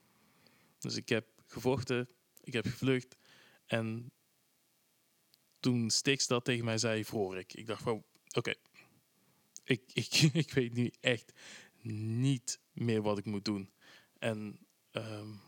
Dus 0.79 0.95
ik 0.95 1.09
heb 1.09 1.27
gevochten, 1.47 2.09
ik 2.43 2.53
heb 2.53 2.65
gevlucht. 2.65 3.15
En 3.65 4.11
toen 5.59 5.89
Stix 5.89 6.27
dat 6.27 6.45
tegen 6.45 6.65
mij 6.65 6.77
zei, 6.77 7.05
vroor 7.05 7.37
ik. 7.37 7.53
Ik 7.53 7.67
dacht 7.67 7.83
van, 7.83 8.03
oké, 8.33 8.53
ik, 9.93 10.31
ik, 10.33 10.51
weet 10.53 10.73
nu 10.73 10.91
echt 10.99 11.33
niet 11.81 12.59
meer 12.71 13.01
wat 13.01 13.17
ik 13.17 13.25
moet 13.25 13.45
doen. 13.45 13.71
En 14.19 14.67
um, 14.91 15.39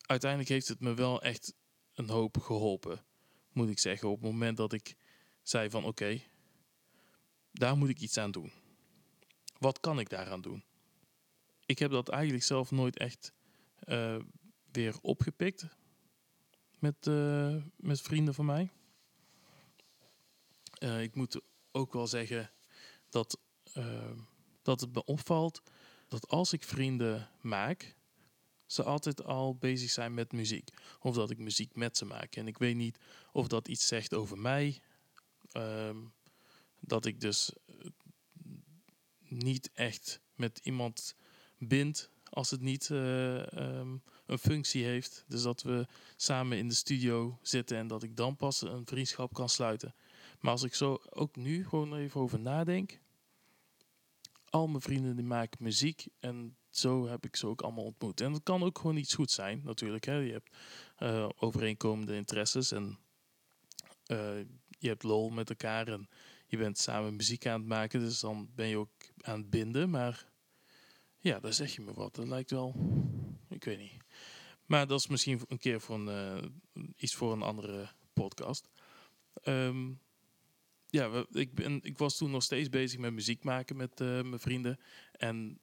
uiteindelijk 0.00 0.50
heeft 0.50 0.68
het 0.68 0.80
me 0.80 0.94
wel 0.94 1.22
echt 1.22 1.54
een 1.94 2.08
hoop 2.08 2.38
geholpen, 2.38 3.04
moet 3.52 3.68
ik 3.68 3.78
zeggen. 3.78 4.08
Op 4.08 4.22
het 4.22 4.30
moment 4.30 4.56
dat 4.56 4.72
ik 4.72 4.96
zei 5.42 5.70
van, 5.70 5.84
oké, 5.84 6.22
daar 7.52 7.76
moet 7.76 7.88
ik 7.88 8.00
iets 8.00 8.18
aan 8.18 8.30
doen. 8.30 8.52
Wat 9.58 9.80
kan 9.80 9.98
ik 9.98 10.08
daaraan 10.08 10.40
doen? 10.40 10.64
Ik 11.66 11.78
heb 11.78 11.90
dat 11.90 12.08
eigenlijk 12.08 12.44
zelf 12.44 12.70
nooit 12.70 12.98
echt 12.98 13.32
uh, 13.84 14.16
weer 14.72 14.98
opgepikt 15.00 15.66
met, 16.78 17.06
uh, 17.06 17.56
met 17.76 18.00
vrienden 18.00 18.34
van 18.34 18.44
mij. 18.44 18.70
Uh, 20.82 21.02
ik 21.02 21.14
moet 21.14 21.40
ook 21.72 21.92
wel 21.92 22.06
zeggen 22.06 22.50
dat, 23.08 23.38
dat 24.62 24.80
het 24.80 24.94
me 24.94 25.04
opvalt 25.04 25.62
dat 26.08 26.28
als 26.28 26.52
ik 26.52 26.64
vrienden 26.64 27.28
maak, 27.40 27.96
ze 28.66 28.82
altijd 28.82 29.24
al 29.24 29.54
bezig 29.54 29.90
zijn 29.90 30.14
met 30.14 30.32
muziek. 30.32 30.68
Of 31.00 31.14
dat 31.14 31.30
ik 31.30 31.38
muziek 31.38 31.76
met 31.76 31.96
ze 31.96 32.04
maak. 32.04 32.36
En 32.36 32.46
ik 32.46 32.58
weet 32.58 32.76
niet 32.76 32.98
of 33.32 33.48
dat 33.48 33.68
iets 33.68 33.86
zegt 33.86 34.14
over 34.14 34.38
mij. 34.38 34.80
Ehm, 35.52 35.96
dat 36.80 37.06
ik 37.06 37.20
dus 37.20 37.52
eh, 37.66 37.74
niet 39.28 39.70
echt 39.72 40.20
met 40.34 40.60
iemand 40.62 41.14
bind 41.58 42.10
als 42.30 42.50
het 42.50 42.60
niet 42.60 42.90
eh, 42.90 43.52
ehm, 43.52 43.96
een 44.26 44.38
functie 44.38 44.84
heeft. 44.84 45.24
Dus 45.26 45.42
dat 45.42 45.62
we 45.62 45.86
samen 46.16 46.58
in 46.58 46.68
de 46.68 46.74
studio 46.74 47.38
zitten 47.42 47.76
en 47.76 47.86
dat 47.86 48.02
ik 48.02 48.16
dan 48.16 48.36
pas 48.36 48.62
een 48.62 48.86
vriendschap 48.86 49.34
kan 49.34 49.48
sluiten. 49.48 49.94
Maar 50.40 50.52
als 50.52 50.62
ik 50.62 50.74
zo 50.74 50.98
ook 51.10 51.36
nu 51.36 51.66
gewoon 51.68 51.96
even 51.96 52.20
over 52.20 52.40
nadenk. 52.40 53.00
Al 54.44 54.66
mijn 54.66 54.82
vrienden 54.82 55.16
die 55.16 55.24
maken 55.24 55.64
muziek 55.64 56.06
en 56.18 56.56
zo 56.70 57.06
heb 57.06 57.24
ik 57.24 57.36
ze 57.36 57.46
ook 57.46 57.62
allemaal 57.62 57.84
ontmoet. 57.84 58.20
En 58.20 58.32
dat 58.32 58.42
kan 58.42 58.62
ook 58.62 58.78
gewoon 58.78 58.96
iets 58.96 59.14
goed 59.14 59.30
zijn, 59.30 59.60
natuurlijk. 59.64 60.04
Hè. 60.04 60.14
Je 60.14 60.32
hebt 60.32 60.56
uh, 60.98 61.28
overeenkomende 61.36 62.14
interesses 62.14 62.72
en 62.72 62.98
uh, 64.06 64.38
je 64.78 64.88
hebt 64.88 65.02
lol 65.02 65.30
met 65.30 65.50
elkaar 65.50 65.88
en 65.88 66.08
je 66.46 66.56
bent 66.56 66.78
samen 66.78 67.16
muziek 67.16 67.46
aan 67.46 67.60
het 67.60 67.68
maken. 67.68 68.00
Dus 68.00 68.20
dan 68.20 68.50
ben 68.54 68.66
je 68.66 68.76
ook 68.78 68.90
aan 69.20 69.38
het 69.38 69.50
binden. 69.50 69.90
Maar 69.90 70.32
ja, 71.18 71.40
daar 71.40 71.52
zeg 71.52 71.74
je 71.74 71.82
me 71.82 71.92
wat. 71.92 72.14
Dat 72.14 72.28
lijkt 72.28 72.50
wel, 72.50 72.74
ik 73.48 73.64
weet 73.64 73.78
niet. 73.78 73.96
Maar 74.66 74.86
dat 74.86 74.98
is 74.98 75.06
misschien 75.06 75.40
een 75.48 75.58
keer 75.58 75.80
voor 75.80 76.00
uh, 76.00 76.42
iets 76.96 77.14
voor 77.14 77.32
een 77.32 77.42
andere 77.42 77.88
podcast. 78.12 78.70
Um, 79.42 80.00
ja, 80.90 81.24
ik, 81.32 81.54
ben, 81.54 81.78
ik 81.82 81.98
was 81.98 82.16
toen 82.16 82.30
nog 82.30 82.42
steeds 82.42 82.68
bezig 82.68 82.98
met 82.98 83.12
muziek 83.12 83.44
maken 83.44 83.76
met 83.76 84.00
uh, 84.00 84.08
mijn 84.08 84.40
vrienden. 84.40 84.80
En 85.12 85.60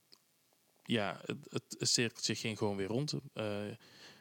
ja, 0.84 1.22
het, 1.25 1.75
het, 1.77 1.89
cirkeltje 1.89 2.36
ging 2.36 2.57
gewoon 2.57 2.77
weer 2.77 2.88
rond. 2.88 3.13
Uh, 3.34 3.72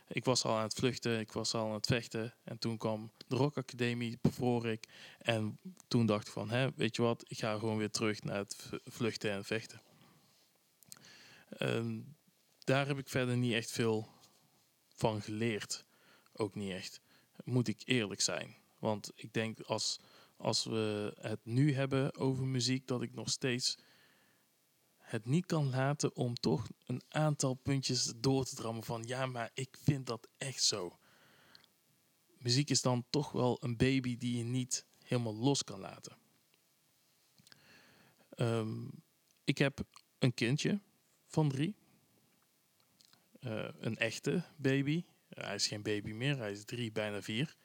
ik 0.08 0.24
was 0.24 0.44
al 0.44 0.56
aan 0.56 0.62
het 0.62 0.74
vluchten, 0.74 1.20
ik 1.20 1.32
was 1.32 1.54
al 1.54 1.66
aan 1.66 1.72
het 1.72 1.86
vechten. 1.86 2.34
En 2.44 2.58
toen 2.58 2.76
kwam 2.76 3.12
de 3.26 3.36
Rock 3.36 3.56
Academie 3.56 4.18
voor 4.22 4.66
ik. 4.66 4.88
En 5.18 5.58
toen 5.88 6.06
dacht 6.06 6.26
ik 6.26 6.32
van, 6.32 6.50
hè, 6.50 6.70
weet 6.76 6.96
je 6.96 7.02
wat, 7.02 7.24
ik 7.28 7.38
ga 7.38 7.58
gewoon 7.58 7.76
weer 7.76 7.90
terug 7.90 8.22
naar 8.22 8.38
het 8.38 8.68
vluchten 8.84 9.30
en 9.30 9.44
vechten. 9.44 9.82
Um, 11.58 12.16
daar 12.64 12.86
heb 12.86 12.98
ik 12.98 13.08
verder 13.08 13.36
niet 13.36 13.52
echt 13.52 13.70
veel 13.70 14.08
van 14.88 15.22
geleerd. 15.22 15.84
Ook 16.32 16.54
niet 16.54 16.72
echt. 16.72 17.00
Moet 17.44 17.68
ik 17.68 17.82
eerlijk 17.84 18.20
zijn. 18.20 18.56
Want 18.78 19.12
ik 19.14 19.32
denk 19.32 19.60
als, 19.60 20.00
als 20.36 20.64
we 20.64 21.16
het 21.20 21.40
nu 21.44 21.74
hebben 21.74 22.16
over 22.16 22.46
muziek, 22.46 22.86
dat 22.86 23.02
ik 23.02 23.14
nog 23.14 23.30
steeds 23.30 23.78
het 24.96 25.24
niet 25.24 25.46
kan 25.46 25.70
laten 25.70 26.16
om 26.16 26.34
toch 26.34 26.68
een 26.86 27.02
aantal 27.08 27.54
puntjes 27.54 28.12
door 28.16 28.44
te 28.44 28.54
drammen 28.54 28.84
van 28.84 29.02
ja, 29.02 29.26
maar 29.26 29.50
ik 29.54 29.76
vind 29.82 30.06
dat 30.06 30.28
echt 30.36 30.62
zo. 30.62 30.98
Muziek 32.38 32.70
is 32.70 32.82
dan 32.82 33.04
toch 33.10 33.32
wel 33.32 33.56
een 33.60 33.76
baby 33.76 34.16
die 34.16 34.36
je 34.36 34.44
niet 34.44 34.86
helemaal 35.02 35.36
los 35.36 35.64
kan 35.64 35.80
laten. 35.80 36.16
Um, 38.36 38.90
ik 39.44 39.58
heb 39.58 39.80
een 40.18 40.34
kindje 40.34 40.80
van 41.26 41.48
drie. 41.48 41.74
Uh, 43.40 43.68
een 43.78 43.96
echte 43.96 44.44
baby. 44.56 45.04
Hij 45.28 45.54
is 45.54 45.66
geen 45.66 45.82
baby 45.82 46.12
meer, 46.12 46.38
hij 46.38 46.52
is 46.52 46.64
drie, 46.64 46.92
bijna 46.92 47.22
vier. 47.22 47.56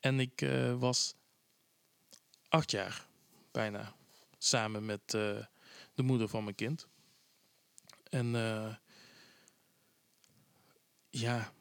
En 0.00 0.20
ik 0.20 0.42
uh, 0.42 0.78
was 0.78 1.14
acht 2.48 2.70
jaar, 2.70 3.06
bijna, 3.50 3.94
samen 4.38 4.86
met 4.86 5.14
uh, 5.14 5.44
de 5.94 6.02
moeder 6.02 6.28
van 6.28 6.44
mijn 6.44 6.56
kind. 6.56 6.88
En 8.10 8.34
uh, 8.34 8.74
ja, 11.08 11.52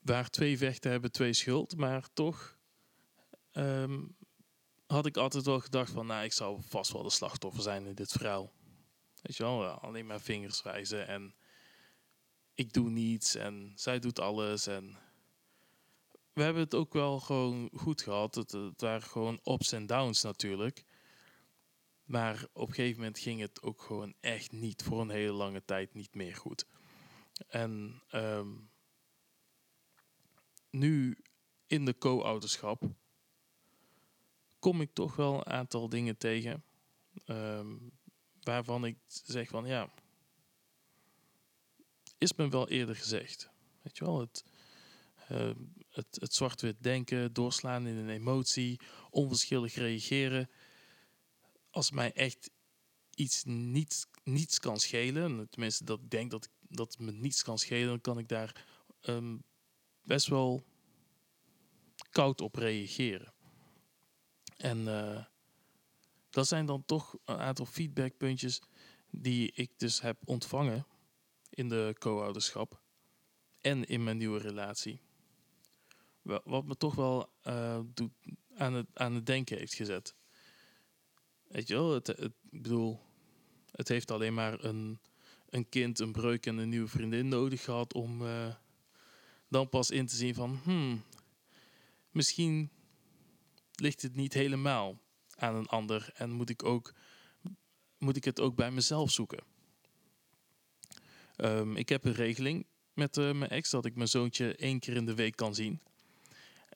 waar 0.00 0.30
twee 0.30 0.58
vechten 0.58 0.90
hebben 0.90 1.12
twee 1.12 1.32
schuld, 1.32 1.76
maar 1.76 2.12
toch 2.12 2.56
um, 3.52 4.16
had 4.86 5.06
ik 5.06 5.16
altijd 5.16 5.44
wel 5.44 5.60
gedacht 5.60 5.90
van, 5.90 6.06
nou, 6.06 6.24
ik 6.24 6.32
zou 6.32 6.60
vast 6.62 6.92
wel 6.92 7.02
de 7.02 7.10
slachtoffer 7.10 7.62
zijn 7.62 7.86
in 7.86 7.94
dit 7.94 8.12
verhaal. 8.12 8.52
Weet 9.22 9.36
je 9.36 9.42
wel, 9.42 9.64
alleen 9.68 10.06
maar 10.06 10.20
vingers 10.20 10.62
wijzen 10.62 11.06
en 11.06 11.34
ik 12.54 12.72
doe 12.72 12.90
niets 12.90 13.34
en 13.34 13.72
zij 13.74 13.98
doet 13.98 14.18
alles 14.20 14.66
en 14.66 14.98
we 16.38 16.44
hebben 16.44 16.62
het 16.62 16.74
ook 16.74 16.92
wel 16.92 17.20
gewoon 17.20 17.70
goed 17.74 18.02
gehad. 18.02 18.34
Het, 18.34 18.52
het 18.52 18.80
waren 18.80 19.02
gewoon 19.02 19.40
ups 19.44 19.72
en 19.72 19.86
downs 19.86 20.22
natuurlijk. 20.22 20.84
Maar 22.04 22.46
op 22.52 22.68
een 22.68 22.74
gegeven 22.74 22.96
moment 22.96 23.18
ging 23.18 23.40
het 23.40 23.62
ook 23.62 23.82
gewoon 23.82 24.14
echt 24.20 24.52
niet 24.52 24.82
voor 24.82 25.00
een 25.00 25.10
hele 25.10 25.32
lange 25.32 25.64
tijd 25.64 25.94
niet 25.94 26.14
meer 26.14 26.36
goed. 26.36 26.66
En 27.48 28.02
um, 28.12 28.70
nu 30.70 31.18
in 31.66 31.84
de 31.84 31.98
co-ouderschap 31.98 32.82
kom 34.58 34.80
ik 34.80 34.90
toch 34.92 35.16
wel 35.16 35.34
een 35.34 35.46
aantal 35.46 35.88
dingen 35.88 36.16
tegen 36.16 36.64
um, 37.26 37.90
waarvan 38.40 38.84
ik 38.84 38.98
zeg 39.06 39.48
van 39.48 39.66
ja, 39.66 39.90
is 42.18 42.32
me 42.32 42.48
wel 42.48 42.68
eerder 42.68 42.96
gezegd. 42.96 43.50
Weet 43.82 43.98
je 43.98 44.04
wel, 44.04 44.20
het, 44.20 44.44
uh, 45.32 45.50
het, 45.90 46.34
zwart-wit 46.34 46.82
denken, 46.82 47.32
doorslaan 47.32 47.86
in 47.86 47.96
een 47.96 48.08
emotie, 48.08 48.80
onverschillig 49.10 49.74
reageren 49.74 50.50
als 51.70 51.90
mij 51.90 52.12
echt 52.12 52.50
iets 53.14 53.44
niet, 53.44 54.06
niets 54.24 54.58
kan 54.58 54.78
schelen, 54.78 55.48
tenminste 55.48 55.84
dat 55.84 56.00
ik 56.00 56.10
denk 56.10 56.30
dat, 56.30 56.48
dat 56.60 56.98
me 56.98 57.12
niets 57.12 57.42
kan 57.42 57.58
schelen, 57.58 57.88
dan 57.88 58.00
kan 58.00 58.18
ik 58.18 58.28
daar 58.28 58.66
um, 59.02 59.42
best 60.02 60.26
wel 60.26 60.64
koud 62.10 62.40
op 62.40 62.54
reageren. 62.54 63.32
En 64.56 64.78
uh, 64.78 65.24
dat 66.30 66.48
zijn 66.48 66.66
dan 66.66 66.84
toch 66.84 67.16
een 67.24 67.38
aantal 67.38 67.66
feedbackpuntjes 67.66 68.62
die 69.10 69.52
ik 69.52 69.70
dus 69.76 70.00
heb 70.00 70.16
ontvangen 70.24 70.86
in 71.50 71.68
de 71.68 71.94
co-ouderschap 71.98 72.82
en 73.58 73.84
in 73.84 74.04
mijn 74.04 74.16
nieuwe 74.16 74.38
relatie. 74.38 75.00
Wat 76.44 76.64
me 76.64 76.76
toch 76.76 76.94
wel 76.94 77.32
uh, 77.44 77.80
doet, 77.94 78.12
aan, 78.56 78.74
het, 78.74 78.86
aan 78.94 79.14
het 79.14 79.26
denken 79.26 79.58
heeft 79.58 79.74
gezet. 79.74 80.14
Weet 81.42 81.68
je 81.68 81.74
wel, 81.74 81.94
het, 81.94 82.06
het, 82.06 82.32
ik 82.50 82.62
bedoel, 82.62 83.00
het 83.70 83.88
heeft 83.88 84.10
alleen 84.10 84.34
maar 84.34 84.64
een, 84.64 85.00
een 85.48 85.68
kind, 85.68 85.98
een 85.98 86.12
breuk 86.12 86.46
en 86.46 86.56
een 86.56 86.68
nieuwe 86.68 86.88
vriendin 86.88 87.28
nodig 87.28 87.64
gehad 87.64 87.94
om 87.94 88.22
uh, 88.22 88.54
dan 89.48 89.68
pas 89.68 89.90
in 89.90 90.06
te 90.06 90.16
zien 90.16 90.34
van, 90.34 90.60
hmm, 90.62 91.02
misschien 92.10 92.70
ligt 93.74 94.02
het 94.02 94.14
niet 94.14 94.34
helemaal 94.34 94.98
aan 95.34 95.54
een 95.54 95.66
ander 95.66 96.10
en 96.14 96.30
moet 96.30 96.50
ik, 96.50 96.64
ook, 96.64 96.94
moet 97.98 98.16
ik 98.16 98.24
het 98.24 98.40
ook 98.40 98.54
bij 98.54 98.70
mezelf 98.70 99.10
zoeken. 99.10 99.44
Um, 101.36 101.76
ik 101.76 101.88
heb 101.88 102.04
een 102.04 102.12
regeling 102.12 102.66
met 102.92 103.16
uh, 103.16 103.32
mijn 103.32 103.50
ex 103.50 103.70
dat 103.70 103.84
ik 103.84 103.94
mijn 103.94 104.08
zoontje 104.08 104.56
één 104.56 104.78
keer 104.78 104.96
in 104.96 105.06
de 105.06 105.14
week 105.14 105.36
kan 105.36 105.54
zien. 105.54 105.80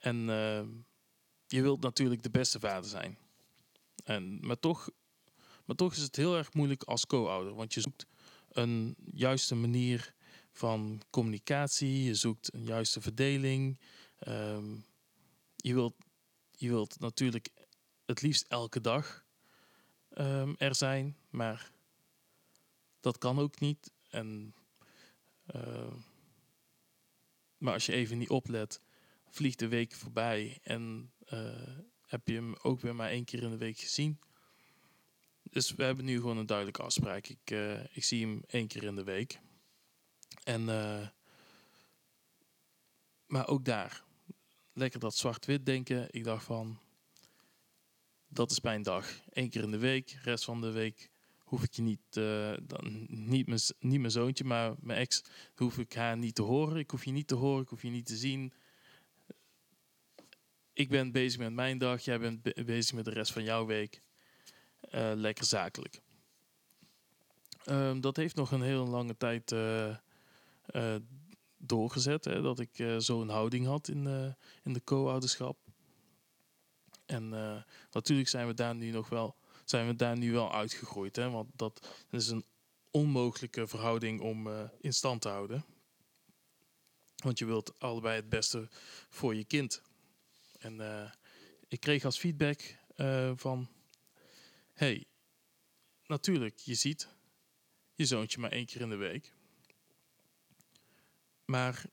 En 0.02 0.28
uh, 0.28 0.62
je 1.46 1.62
wilt 1.62 1.80
natuurlijk 1.80 2.22
de 2.22 2.30
beste 2.30 2.60
vader 2.60 2.90
zijn. 2.90 3.18
En, 4.04 4.46
maar, 4.46 4.58
toch, 4.58 4.90
maar 5.64 5.76
toch 5.76 5.92
is 5.92 6.02
het 6.02 6.16
heel 6.16 6.36
erg 6.36 6.54
moeilijk 6.54 6.82
als 6.82 7.06
co-ouder. 7.06 7.54
Want 7.54 7.74
je 7.74 7.80
zoekt 7.80 8.06
een 8.48 8.96
juiste 9.12 9.54
manier 9.54 10.14
van 10.50 11.02
communicatie. 11.10 12.02
Je 12.02 12.14
zoekt 12.14 12.54
een 12.54 12.64
juiste 12.64 13.00
verdeling. 13.00 13.80
Um, 14.28 14.84
je, 15.56 15.74
wilt, 15.74 15.94
je 16.50 16.68
wilt 16.68 16.98
natuurlijk 17.00 17.48
het 18.04 18.22
liefst 18.22 18.46
elke 18.48 18.80
dag 18.80 19.24
um, 20.18 20.54
er 20.58 20.74
zijn. 20.74 21.16
Maar 21.30 21.72
dat 23.00 23.18
kan 23.18 23.38
ook 23.38 23.60
niet. 23.60 23.92
En, 24.10 24.54
maar 27.58 27.72
als 27.72 27.86
je 27.86 27.92
even 27.92 28.18
niet 28.18 28.30
oplet, 28.30 28.80
vliegt 29.32 29.58
de 29.58 29.68
week 29.68 29.92
voorbij. 29.92 30.58
En 30.62 31.12
uh, 31.32 31.78
heb 32.06 32.28
je 32.28 32.34
hem 32.34 32.54
ook 32.62 32.80
weer 32.80 32.94
maar 32.94 33.10
één 33.10 33.24
keer 33.24 33.42
in 33.42 33.50
de 33.50 33.56
week 33.56 33.78
gezien. 33.78 34.18
Dus 35.42 35.74
we 35.74 35.84
hebben 35.84 36.04
nu 36.04 36.16
gewoon 36.16 36.36
een 36.36 36.46
duidelijke 36.46 36.82
afspraak. 36.82 37.26
Ik, 37.26 37.50
uh, 37.50 37.96
ik 37.96 38.04
zie 38.04 38.26
hem 38.26 38.42
één 38.46 38.66
keer 38.66 38.82
in 38.82 38.94
de 38.94 39.04
week. 39.04 39.40
En, 40.44 40.60
uh, 40.60 41.08
maar 43.26 43.48
ook 43.48 43.64
daar, 43.64 44.04
lekker 44.72 45.00
dat 45.00 45.16
zwart-wit 45.16 45.66
denken. 45.66 46.08
Ik 46.10 46.24
dacht 46.24 46.44
van, 46.44 46.78
dat 48.28 48.50
is 48.50 48.60
mijn 48.60 48.82
dag. 48.82 49.20
Eén 49.30 49.50
keer 49.50 49.62
in 49.62 49.70
de 49.70 49.78
week, 49.78 50.18
rest 50.22 50.44
van 50.44 50.60
de 50.60 50.70
week 50.70 51.10
hoef 51.38 51.62
ik 51.62 51.72
je 51.72 51.82
niet, 51.82 52.12
dan, 52.62 53.06
niet, 53.08 53.74
niet 53.80 54.00
mijn 54.00 54.10
zoontje, 54.10 54.44
maar 54.44 54.74
mijn 54.80 54.98
ex, 54.98 55.22
hoef 55.54 55.78
ik 55.78 55.92
haar 55.92 56.16
niet 56.18 56.34
te 56.34 56.42
horen. 56.42 56.76
Ik 56.76 56.90
hoef 56.90 57.04
je 57.04 57.12
niet 57.12 57.26
te 57.26 57.34
horen, 57.34 57.62
ik 57.62 57.68
hoef 57.68 57.82
je 57.82 57.90
niet 57.90 58.06
te 58.06 58.16
zien 58.16 58.52
ik 60.72 60.88
ben 60.88 61.12
bezig 61.12 61.40
met 61.40 61.52
mijn 61.52 61.78
dag, 61.78 62.00
jij 62.00 62.18
bent 62.18 62.42
bezig 62.66 62.94
met 62.94 63.04
de 63.04 63.10
rest 63.10 63.32
van 63.32 63.42
jouw 63.42 63.66
week. 63.66 64.02
Uh, 64.94 65.12
lekker 65.14 65.44
zakelijk. 65.44 66.00
Ehm, 67.64 68.00
dat 68.00 68.16
heeft 68.16 68.34
nog 68.34 68.50
een 68.50 68.62
hele 68.62 68.84
lange 68.84 69.16
tijd 69.16 69.52
eh, 69.52 69.88
eh, 70.66 70.96
doorgezet. 71.56 72.24
Hè, 72.24 72.42
dat 72.42 72.58
ik 72.58 72.84
zo'n 72.98 73.28
houding 73.28 73.66
had 73.66 73.88
in, 73.88 74.04
uh, 74.04 74.32
in 74.62 74.72
de 74.72 74.84
co-ouderschap. 74.84 75.58
En 77.06 77.28
natuurlijk 77.90 78.28
zijn 78.28 78.46
we 78.46 78.54
daar 78.54 78.74
nu 78.74 78.90
nog 78.90 79.08
wel, 79.08 79.36
zijn 79.64 79.86
we 79.86 79.96
daar 79.96 80.16
nu 80.16 80.32
wel 80.32 80.52
uitgegroeid. 80.52 81.16
Hè, 81.16 81.30
want 81.30 81.48
dat 81.54 81.88
is 82.10 82.28
een 82.28 82.44
onmogelijke 82.90 83.66
verhouding 83.66 84.20
om 84.20 84.48
in 84.80 84.92
stand 84.92 85.20
te 85.20 85.28
houden. 85.28 85.64
Want 87.16 87.38
je 87.38 87.44
wilt 87.44 87.74
allebei 87.78 88.16
het 88.16 88.28
beste 88.28 88.68
voor 89.08 89.34
je 89.34 89.44
kind. 89.44 89.82
En 90.62 90.80
ik 91.68 91.80
kreeg 91.80 92.04
als 92.04 92.18
feedback 92.18 92.76
van... 93.34 93.68
Hey, 94.72 95.06
natuurlijk, 96.06 96.58
je 96.58 96.74
ziet 96.74 97.08
je 97.94 98.06
zoontje 98.06 98.40
maar 98.40 98.52
één 98.52 98.66
keer 98.66 98.80
in 98.80 98.88
de 98.88 98.96
week. 98.96 99.34
Maar 101.44 101.84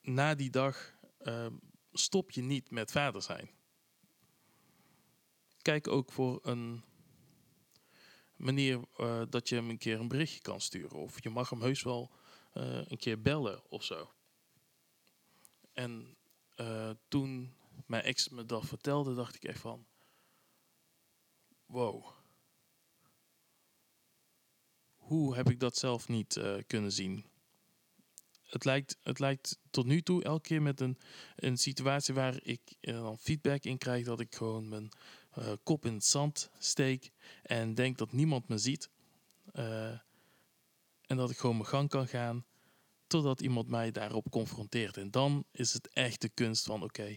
na 0.00 0.34
die 0.34 0.50
dag 0.50 0.98
uh, 1.22 1.46
stop 1.92 2.30
je 2.30 2.42
niet 2.42 2.70
met 2.70 2.90
vader 2.90 3.22
zijn. 3.22 3.50
Kijk 5.62 5.88
ook 5.88 6.12
voor 6.12 6.38
een 6.42 6.84
manier 8.36 8.80
dat 9.28 9.48
je 9.48 9.54
hem 9.54 9.70
een 9.70 9.78
keer 9.78 10.00
een 10.00 10.08
berichtje 10.08 10.40
kan 10.40 10.60
sturen. 10.60 10.98
Of 10.98 11.22
je 11.22 11.30
mag 11.30 11.50
hem 11.50 11.62
heus 11.62 11.82
wel 11.82 12.12
een 12.52 12.98
keer 12.98 13.20
bellen 13.20 13.70
of 13.70 13.84
zo. 13.84 14.12
En 15.72 16.16
toen 17.08 17.54
mijn 17.90 18.02
ex 18.02 18.28
me 18.28 18.44
dat 18.44 18.66
vertelde, 18.66 19.14
dacht 19.14 19.34
ik 19.34 19.44
echt 19.44 19.60
van... 19.60 19.86
Wow 21.66 22.18
hoe 25.10 25.34
heb 25.34 25.50
ik 25.50 25.60
dat 25.60 25.76
zelf 25.76 26.08
niet 26.08 26.36
uh, 26.36 26.56
kunnen 26.66 26.92
zien? 26.92 27.24
Het 28.42 28.64
lijkt, 28.64 28.96
het 29.02 29.18
lijkt 29.18 29.58
tot 29.70 29.86
nu 29.86 30.02
toe 30.02 30.24
elke 30.24 30.48
keer 30.48 30.62
met 30.62 30.80
een, 30.80 30.98
een 31.36 31.56
situatie 31.56 32.14
waar 32.14 32.40
ik 32.42 32.60
uh, 32.80 32.94
dan 32.94 33.18
feedback 33.18 33.64
in 33.64 33.78
krijg 33.78 34.04
dat 34.04 34.20
ik 34.20 34.34
gewoon 34.34 34.68
mijn 34.68 34.88
uh, 35.38 35.52
kop 35.62 35.86
in 35.86 35.92
het 35.92 36.04
zand 36.04 36.50
steek 36.58 37.10
en 37.42 37.74
denk 37.74 37.98
dat 37.98 38.12
niemand 38.12 38.48
me 38.48 38.58
ziet. 38.58 38.90
en 39.52 41.16
dat 41.16 41.30
ik 41.30 41.38
gewoon 41.38 41.56
mijn 41.56 41.68
gang 41.68 41.88
kan 41.88 42.08
gaan 42.08 42.44
totdat 43.06 43.40
iemand 43.40 43.68
mij 43.68 43.90
daarop 43.90 44.30
confronteert. 44.30 44.96
En 44.96 45.10
dan 45.10 45.44
is 45.52 45.72
het 45.72 45.88
echt 45.88 46.20
de 46.20 46.28
kunst 46.28 46.64
van 46.64 46.82
oké, 46.82 47.16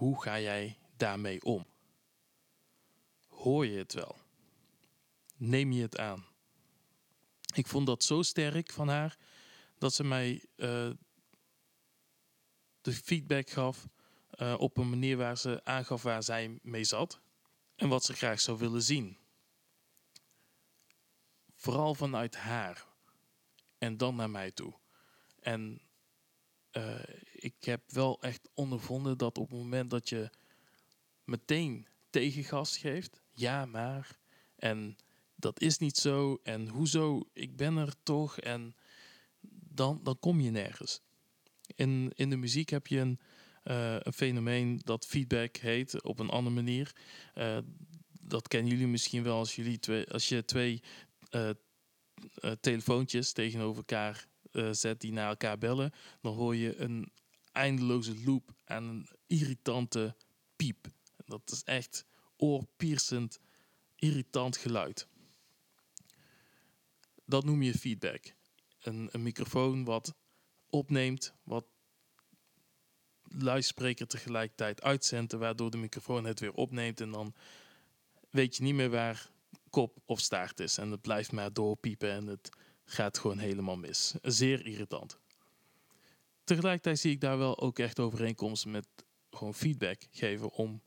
hoe 0.00 0.22
ga 0.22 0.40
jij 0.40 0.78
daarmee 0.96 1.42
om? 1.42 1.66
Hoor 3.28 3.66
je 3.66 3.78
het 3.78 3.92
wel? 3.92 4.16
Neem 5.36 5.72
je 5.72 5.82
het 5.82 5.98
aan? 5.98 6.26
Ik 7.54 7.66
vond 7.66 7.86
dat 7.86 8.04
zo 8.04 8.22
sterk 8.22 8.72
van 8.72 8.88
haar 8.88 9.18
dat 9.78 9.94
ze 9.94 10.04
mij 10.04 10.44
uh, 10.56 10.90
de 12.80 12.92
feedback 12.92 13.50
gaf 13.50 13.88
uh, 14.34 14.54
op 14.58 14.76
een 14.76 14.90
manier 14.90 15.16
waar 15.16 15.38
ze 15.38 15.64
aangaf 15.64 16.02
waar 16.02 16.22
zij 16.22 16.58
mee 16.62 16.84
zat 16.84 17.20
en 17.76 17.88
wat 17.88 18.04
ze 18.04 18.14
graag 18.14 18.40
zou 18.40 18.58
willen 18.58 18.82
zien. 18.82 19.18
Vooral 21.54 21.94
vanuit 21.94 22.36
haar 22.36 22.86
en 23.78 23.96
dan 23.96 24.16
naar 24.16 24.30
mij 24.30 24.50
toe. 24.50 24.74
En 25.40 25.80
uh, 26.72 27.02
ik 27.42 27.64
heb 27.64 27.82
wel 27.92 28.22
echt 28.22 28.48
ondervonden 28.54 29.18
dat 29.18 29.38
op 29.38 29.50
het 29.50 29.58
moment 29.58 29.90
dat 29.90 30.08
je 30.08 30.30
meteen 31.24 31.86
tegengas 32.10 32.78
geeft, 32.78 33.20
ja 33.32 33.66
maar, 33.66 34.18
en 34.56 34.96
dat 35.34 35.60
is 35.60 35.78
niet 35.78 35.96
zo 35.96 36.40
en 36.42 36.68
hoezo, 36.68 37.28
ik 37.32 37.56
ben 37.56 37.76
er 37.76 37.94
toch 38.02 38.38
en 38.38 38.74
dan, 39.70 40.00
dan 40.02 40.18
kom 40.18 40.40
je 40.40 40.50
nergens. 40.50 41.00
In, 41.74 42.12
in 42.14 42.30
de 42.30 42.36
muziek 42.36 42.68
heb 42.68 42.86
je 42.86 42.98
een, 42.98 43.20
uh, 43.64 43.96
een 43.98 44.12
fenomeen 44.12 44.80
dat 44.84 45.06
feedback 45.06 45.56
heet 45.56 46.02
op 46.02 46.18
een 46.18 46.30
andere 46.30 46.54
manier. 46.54 46.92
Uh, 47.34 47.58
dat 48.20 48.48
kennen 48.48 48.72
jullie 48.72 48.86
misschien 48.86 49.22
wel 49.22 49.36
als, 49.36 49.56
jullie 49.56 49.78
twee, 49.78 50.10
als 50.10 50.28
je 50.28 50.44
twee 50.44 50.82
uh, 51.30 51.50
telefoontjes 52.60 53.32
tegenover 53.32 53.76
elkaar 53.76 54.28
zet 54.70 55.00
die 55.00 55.12
naar 55.12 55.28
elkaar 55.28 55.58
bellen, 55.58 55.92
dan 56.20 56.34
hoor 56.34 56.56
je 56.56 56.76
een 56.76 57.12
eindeloze 57.52 58.22
loop 58.24 58.54
en 58.64 58.84
een 58.84 59.08
irritante 59.26 60.16
piep. 60.56 60.88
Dat 61.24 61.50
is 61.50 61.62
echt 61.62 62.04
oorpiercend, 62.36 63.40
irritant 63.96 64.56
geluid. 64.56 65.08
Dat 67.24 67.44
noem 67.44 67.62
je 67.62 67.78
feedback. 67.78 68.34
Een, 68.80 69.08
een 69.12 69.22
microfoon 69.22 69.84
wat 69.84 70.14
opneemt, 70.70 71.34
wat 71.42 71.64
luidspreker 73.22 74.06
tegelijkertijd 74.06 74.82
uitzendt, 74.82 75.32
waardoor 75.32 75.70
de 75.70 75.76
microfoon 75.76 76.24
het 76.24 76.40
weer 76.40 76.52
opneemt 76.52 77.00
en 77.00 77.10
dan 77.10 77.34
weet 78.30 78.56
je 78.56 78.62
niet 78.62 78.74
meer 78.74 78.90
waar 78.90 79.30
kop 79.70 79.98
of 80.04 80.20
staart 80.20 80.60
is. 80.60 80.78
En 80.78 80.90
het 80.90 81.00
blijft 81.00 81.32
maar 81.32 81.52
doorpiepen 81.52 82.10
en 82.10 82.26
het 82.26 82.50
gaat 82.84 83.18
gewoon 83.18 83.38
helemaal 83.38 83.76
mis. 83.76 84.14
Zeer 84.22 84.66
irritant. 84.66 85.18
Tegelijkertijd 86.50 86.98
zie 86.98 87.10
ik 87.10 87.20
daar 87.20 87.38
wel 87.38 87.60
ook 87.60 87.78
echt 87.78 87.98
overeenkomsten 88.00 88.70
met 88.70 88.86
gewoon 89.30 89.54
feedback 89.54 90.06
geven 90.10 90.50
om 90.50 90.82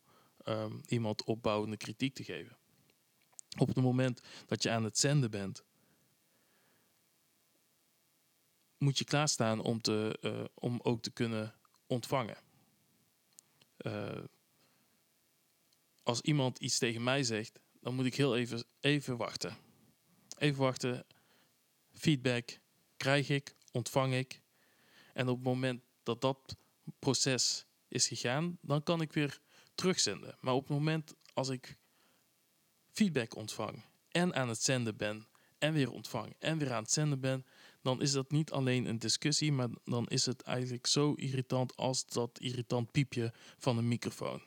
um, 0.45 0.81
iemand 0.87 1.23
opbouwende 1.23 1.77
kritiek 1.77 2.13
te 2.13 2.23
geven. 2.23 2.57
Op 3.57 3.67
het 3.67 3.75
moment 3.75 4.21
dat 4.45 4.63
je 4.63 4.69
aan 4.69 4.83
het 4.83 4.97
zenden 4.97 5.31
bent, 5.31 5.63
moet 8.77 8.97
je 8.97 9.03
klaarstaan 9.03 9.59
om, 9.59 9.81
te, 9.81 10.17
uh, 10.21 10.43
om 10.53 10.79
ook 10.81 11.01
te 11.01 11.11
kunnen 11.11 11.55
ontvangen. 11.87 12.37
Uh, 13.77 14.23
als 16.03 16.21
iemand 16.21 16.59
iets 16.59 16.77
tegen 16.77 17.03
mij 17.03 17.23
zegt, 17.23 17.59
dan 17.79 17.95
moet 17.95 18.05
ik 18.05 18.15
heel 18.15 18.35
even, 18.37 18.65
even 18.79 19.17
wachten. 19.17 19.57
Even 20.37 20.61
wachten. 20.61 21.05
Feedback 21.93 22.59
krijg 22.97 23.29
ik, 23.29 23.55
ontvang 23.71 24.13
ik. 24.13 24.41
En 25.13 25.27
op 25.27 25.35
het 25.35 25.45
moment 25.45 25.81
dat 26.03 26.21
dat 26.21 26.55
proces 26.99 27.65
is 27.87 28.07
gegaan, 28.07 28.57
dan 28.61 28.83
kan 28.83 29.01
ik 29.01 29.13
weer 29.13 29.39
terugzenden. 29.75 30.37
Maar 30.39 30.53
op 30.53 30.67
het 30.67 30.77
moment 30.77 31.15
als 31.33 31.49
ik 31.49 31.77
feedback 32.91 33.35
ontvang 33.35 33.83
en 34.09 34.35
aan 34.35 34.49
het 34.49 34.61
zenden 34.61 34.97
ben 34.97 35.27
en 35.57 35.73
weer 35.73 35.91
ontvang 35.91 36.35
en 36.39 36.57
weer 36.57 36.73
aan 36.73 36.83
het 36.83 36.91
zenden 36.91 37.19
ben, 37.19 37.45
dan 37.81 38.01
is 38.01 38.11
dat 38.11 38.31
niet 38.31 38.51
alleen 38.51 38.85
een 38.85 38.99
discussie, 38.99 39.51
maar 39.51 39.69
dan 39.83 40.07
is 40.07 40.25
het 40.25 40.41
eigenlijk 40.41 40.87
zo 40.87 41.13
irritant 41.13 41.75
als 41.75 42.05
dat 42.05 42.39
irritant 42.39 42.91
piepje 42.91 43.33
van 43.57 43.77
een 43.77 43.87
microfoon. 43.87 44.43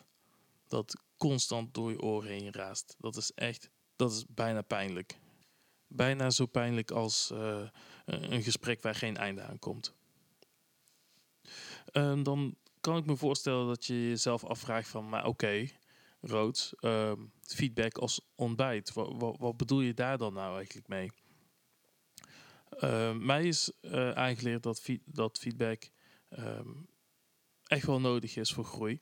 Dat 0.67 1.01
constant 1.17 1.75
door 1.75 1.91
je 1.91 2.01
oren 2.01 2.31
heen 2.31 2.53
raast. 2.53 2.97
Dat 2.99 3.17
is 3.17 3.33
echt, 3.33 3.71
dat 3.97 4.13
is 4.13 4.25
bijna 4.29 4.63
pijnlijk. 4.63 5.19
Bijna 5.87 6.31
zo 6.31 6.47
pijnlijk 6.47 6.91
als 6.91 7.31
uh, 7.33 7.69
een 8.05 8.43
gesprek 8.43 8.83
waar 8.83 8.95
geen 8.95 9.17
einde 9.17 9.43
aan 9.43 9.59
komt. 9.59 9.95
Uh, 11.97 12.23
dan 12.23 12.57
kan 12.81 12.97
ik 12.97 13.07
me 13.07 13.17
voorstellen 13.17 13.67
dat 13.67 13.87
je 13.87 14.09
jezelf 14.09 14.45
afvraagt 14.45 14.89
van, 14.89 15.09
maar 15.09 15.27
oké, 15.27 15.29
okay, 15.29 15.73
rood, 16.21 16.73
uh, 16.81 17.13
feedback 17.41 17.99
als 17.99 18.21
ontbijt. 18.35 18.93
Wat, 18.93 19.37
wat, 19.39 19.57
bedoel 19.57 19.81
je 19.81 19.95
daar 19.95 20.19
dan 20.19 20.33
nou 20.33 20.57
eigenlijk 20.57 20.89
mee? 20.89 21.11
Uh, 22.81 23.13
mij 23.13 23.45
is 23.45 23.73
uh, 23.81 24.11
aangeleerd 24.11 24.63
dat, 24.63 24.89
dat 25.05 25.39
feedback 25.39 25.91
echt 27.65 27.87
wel 27.87 28.01
nodig 28.01 28.37
is 28.37 28.53
voor 28.53 28.65
groei. 28.65 29.01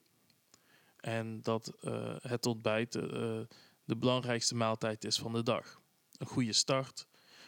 En 0.97 1.43
dat 1.43 1.73
uh, 1.81 2.17
het 2.21 2.47
ontbijt 2.47 2.93
de 2.93 3.97
belangrijkste 3.97 4.55
maaltijd 4.55 5.05
is 5.05 5.19
van 5.19 5.33
de 5.33 5.43
dag. 5.43 5.81
Een 6.17 6.27
goede 6.27 6.53
start, 6.53 7.07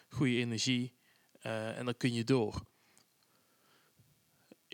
goede 0.09 0.37
energie 0.37 0.95
en 1.41 1.85
dan 1.85 1.97
kun 1.97 2.13
je 2.13 2.25
door. 2.25 2.63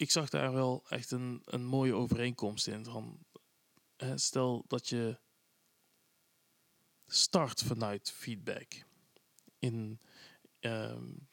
Ik 0.02 0.10
zag 0.10 0.28
daar 0.28 0.52
wel 0.52 0.84
echt 0.88 1.10
een, 1.10 1.42
een 1.44 1.64
mooie 1.64 1.94
overeenkomst 1.94 2.66
in. 2.66 2.84
Van, 2.84 3.18
stel 4.14 4.64
dat 4.66 4.88
je 4.88 5.18
start 7.06 7.62
vanuit 7.62 8.10
feedback. 8.10 8.84
In, 9.58 10.00
um, 10.60 11.28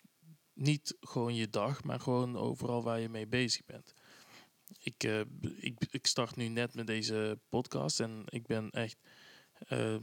niet 0.53 0.97
gewoon 0.99 1.35
je 1.35 1.49
dag, 1.49 1.83
maar 1.83 1.99
gewoon 1.99 2.37
overal 2.37 2.83
waar 2.83 2.99
je 2.99 3.09
mee 3.09 3.27
bezig 3.27 3.65
bent. 3.65 3.93
Ik, 4.79 5.03
uh, 5.03 5.21
ik, 5.57 5.87
ik 5.89 6.07
start 6.07 6.35
nu 6.35 6.47
net 6.47 6.73
met 6.73 6.87
deze 6.87 7.39
podcast 7.49 7.99
en 7.99 8.23
ik 8.25 8.47
ben 8.47 8.69
echt 8.69 8.97
uh, 9.69 10.01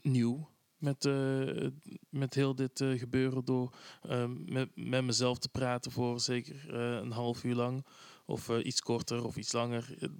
nieuw 0.00 0.50
met, 0.80 1.04
uh, 1.04 1.66
met 2.08 2.34
heel 2.34 2.54
dit 2.54 2.80
uh, 2.80 2.98
gebeuren 2.98 3.44
door 3.44 3.74
ehm, 4.02 4.52
met, 4.52 4.68
met 4.74 5.04
mezelf 5.04 5.38
te 5.38 5.48
praten 5.48 5.92
voor 5.92 6.20
zeker 6.20 6.74
een 6.74 7.12
half 7.12 7.44
uur 7.44 7.54
lang 7.54 7.86
of 8.24 8.48
iets 8.48 8.80
korter 8.80 9.24
of 9.24 9.36
iets 9.36 9.52
langer. 9.52 10.10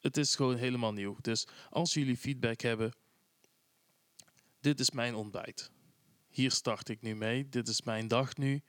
Het 0.00 0.16
is 0.16 0.34
gewoon 0.34 0.56
helemaal 0.56 0.92
nieuw. 0.92 1.16
Dus 1.20 1.48
als 1.70 1.94
jullie 1.94 2.16
feedback 2.16 2.60
hebben, 2.60 2.92
dit 4.60 4.80
is 4.80 4.90
mijn 4.90 5.14
ontbijt. 5.14 5.70
hier 6.28 6.50
start 6.50 6.88
ik 6.88 7.02
nu 7.02 7.14
mee. 7.14 7.48
Dit 7.48 7.68
is 7.68 7.82
mijn 7.82 8.08
dag 8.08 8.36
nu. 8.36 8.62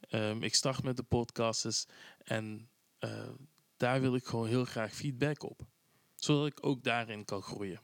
Ehm, 0.00 0.42
ik 0.42 0.54
start 0.54 0.82
met 0.82 0.96
de 0.96 1.02
podcasts 1.02 1.86
en 2.18 2.68
daar 3.76 4.00
wil 4.00 4.14
ik 4.14 4.24
gewoon 4.24 4.46
heel 4.46 4.64
graag 4.64 4.94
feedback 4.94 5.42
op. 5.42 5.66
Zodat 6.14 6.46
ik 6.46 6.66
ook 6.66 6.82
daarin 6.82 7.24
kan 7.24 7.42
groeien. 7.42 7.80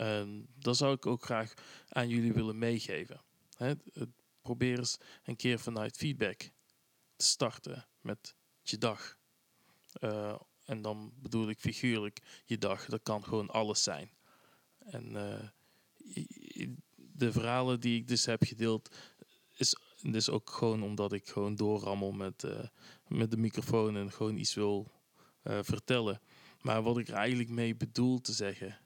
Um, 0.00 0.46
dat 0.54 0.76
zou 0.76 0.94
ik 0.94 1.06
ook 1.06 1.24
graag 1.24 1.54
aan 1.88 2.08
jullie 2.08 2.32
willen 2.32 2.58
meegeven. 2.58 3.22
He, 3.56 3.74
probeer 4.42 4.78
eens 4.78 4.98
een 5.24 5.36
keer 5.36 5.58
vanuit 5.58 5.96
feedback 5.96 6.38
te 7.16 7.26
starten 7.26 7.86
met 8.00 8.34
je 8.62 8.78
dag. 8.78 9.18
Uh, 10.00 10.38
en 10.64 10.82
dan 10.82 11.12
bedoel 11.16 11.48
ik 11.48 11.58
figuurlijk 11.58 12.42
je 12.44 12.58
dag. 12.58 12.84
Dat 12.84 13.02
kan 13.02 13.24
gewoon 13.24 13.50
alles 13.50 13.82
zijn. 13.82 14.10
En 14.78 15.14
uh, 15.14 15.48
de 16.96 17.32
verhalen 17.32 17.80
die 17.80 18.00
ik 18.00 18.08
dus 18.08 18.24
heb 18.24 18.42
gedeeld, 18.44 18.96
is 19.56 19.76
dus 20.02 20.30
ook 20.30 20.50
gewoon 20.50 20.82
omdat 20.82 21.12
ik 21.12 21.28
gewoon 21.28 21.54
doorrammel 21.54 22.12
met, 22.12 22.42
uh, 22.42 22.64
met 23.06 23.30
de 23.30 23.36
microfoon 23.36 23.96
en 23.96 24.12
gewoon 24.12 24.36
iets 24.36 24.54
wil 24.54 24.92
vertellen. 25.42 26.20
Maar 26.60 26.82
wat 26.82 26.98
ik 26.98 27.08
er 27.08 27.14
eigenlijk 27.14 27.50
mee 27.50 27.76
bedoel 27.76 28.20
te 28.20 28.32
zeggen, 28.32 28.78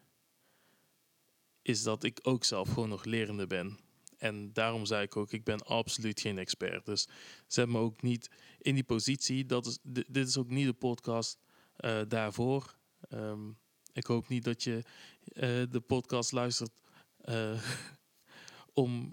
is 1.62 1.82
dat 1.82 2.04
ik 2.04 2.18
ook 2.22 2.44
zelf 2.44 2.68
gewoon 2.68 2.88
nog 2.88 3.04
lerende 3.04 3.46
ben. 3.46 3.78
En 4.18 4.52
daarom 4.52 4.84
zei 4.84 5.02
ik 5.02 5.16
ook, 5.16 5.32
ik 5.32 5.44
ben 5.44 5.66
absoluut 5.66 6.20
geen 6.20 6.38
expert. 6.38 6.86
Dus 6.86 7.08
zet 7.46 7.68
me 7.68 7.78
ook 7.78 8.02
niet 8.02 8.30
in 8.58 8.74
die 8.74 8.84
positie. 8.84 9.46
Dat 9.46 9.78
dit 9.82 10.28
is 10.28 10.38
ook 10.38 10.48
niet 10.48 10.66
de 10.66 10.72
podcast 10.72 11.38
uh, 11.78 12.00
daarvoor. 12.08 12.76
Um, 13.10 13.58
ik 13.92 14.06
hoop 14.06 14.28
niet 14.28 14.44
dat 14.44 14.62
je 14.62 14.82
uh, 15.26 15.62
de 15.70 15.82
podcast 15.86 16.32
luistert 16.32 16.80
uh, 17.24 17.62
om 18.72 19.12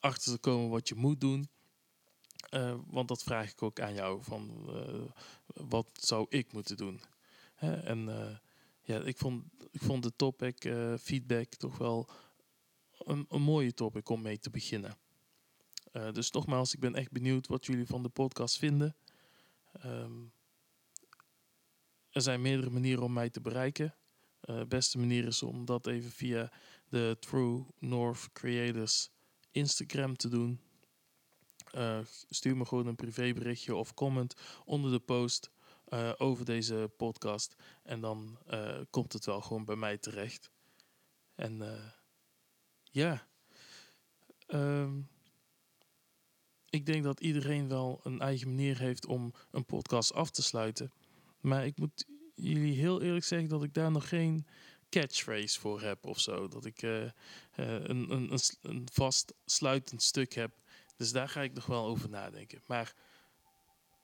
achter 0.00 0.32
te 0.32 0.38
komen 0.38 0.70
wat 0.70 0.88
je 0.88 0.94
moet 0.94 1.20
doen. 1.20 1.48
want 2.86 3.08
dat 3.08 3.22
vraag 3.22 3.50
ik 3.50 3.62
ook 3.62 3.80
aan 3.80 3.94
jou. 3.94 4.22
Van, 4.22 4.70
wat 5.46 5.88
zou 5.92 6.26
ik 6.28 6.52
moeten 6.52 6.76
doen? 6.76 7.00
Hè? 7.54 7.74
En 7.74 8.08
ja, 8.88 9.00
ik 9.00 9.16
vond, 9.16 9.44
ik 9.70 9.82
vond 9.82 10.02
de 10.02 10.12
topic 10.16 10.72
feedback 11.00 11.54
toch 11.54 11.78
wel 11.78 12.08
een, 12.98 13.26
een, 13.28 13.42
mooie 13.42 13.74
topic 13.74 14.08
om 14.08 14.22
mee 14.22 14.38
te 14.38 14.50
beginnen. 14.50 14.98
dus 16.12 16.30
nogmaals, 16.30 16.74
ik 16.74 16.80
ben 16.80 16.94
echt 16.94 17.10
benieuwd 17.12 17.46
wat 17.46 17.66
jullie 17.66 17.86
van 17.86 18.02
de 18.02 18.08
podcast 18.08 18.58
vinden. 18.58 18.96
Um, 19.84 20.32
er 22.10 22.22
zijn 22.22 22.42
meerdere 22.42 22.70
manieren 22.70 23.04
om 23.04 23.12
mij 23.12 23.30
te 23.30 23.40
bereiken. 23.40 23.94
De 24.40 24.52
uh, 24.52 24.64
beste 24.64 24.98
manier 24.98 25.26
is 25.26 25.42
om 25.42 25.64
dat 25.64 25.86
even 25.86 26.10
via 26.10 26.52
de 26.88 27.16
True 27.20 27.66
North 27.78 28.32
Creators 28.32 29.10
Instagram 29.50 30.16
te 30.16 30.28
doen. 30.28 30.60
Uh, 31.74 31.98
stuur 32.30 32.56
me 32.56 32.64
gewoon 32.64 32.86
een 32.86 32.96
privéberichtje 32.96 33.74
of 33.74 33.94
comment 33.94 34.34
onder 34.64 34.90
de 34.90 34.98
post 34.98 35.50
uh, 35.90 36.12
over 36.16 36.44
deze 36.44 36.90
podcast. 36.96 37.54
En 37.82 38.00
dan 38.00 38.38
uh, 38.50 38.80
komt 38.90 39.12
het 39.12 39.24
wel 39.24 39.40
gewoon 39.40 39.64
bij 39.64 39.76
mij 39.76 39.98
terecht. 39.98 40.50
En 41.34 41.62
ja, 42.82 43.28
um, 44.46 45.08
ik 46.70 46.86
denk 46.86 47.04
dat 47.04 47.20
iedereen 47.20 47.68
wel 47.68 48.00
een 48.02 48.20
eigen 48.20 48.48
manier 48.48 48.78
heeft 48.78 49.06
om 49.06 49.32
een 49.50 49.66
podcast 49.66 50.12
af 50.12 50.30
te 50.30 50.42
sluiten. 50.42 50.92
Maar 51.40 51.66
ik 51.66 51.78
moet 51.78 52.06
jullie 52.34 52.74
heel 52.74 53.02
eerlijk 53.02 53.24
zeggen 53.24 53.48
dat 53.48 53.62
ik 53.62 53.74
daar 53.74 53.90
nog 53.90 54.08
geen 54.08 54.46
catchphrase 54.90 55.60
voor 55.60 55.80
heb 55.80 56.06
of 56.06 56.20
zo. 56.20 56.48
Dat 56.48 56.64
ik 56.64 56.82
een, 56.82 57.12
een, 58.10 58.38
een 58.62 58.86
vast 58.92 59.34
sluitend 59.44 60.02
stuk 60.02 60.32
heb. 60.32 60.60
Dus 60.96 61.12
daar 61.12 61.28
ga 61.28 61.42
ik 61.42 61.54
nog 61.54 61.66
wel 61.66 61.86
over 61.86 62.08
nadenken. 62.08 62.62
Maar 62.66 62.94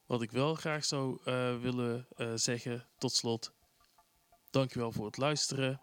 wat 0.06 0.22
ik 0.22 0.30
wel 0.30 0.54
graag 0.54 0.84
zou 0.84 1.18
uh, 1.24 1.60
willen 1.60 2.06
zeggen 2.34 2.88
tot 2.98 3.12
slot. 3.12 3.52
Dankjewel 4.50 4.92
voor 4.92 5.06
het 5.06 5.16
luisteren. 5.16 5.80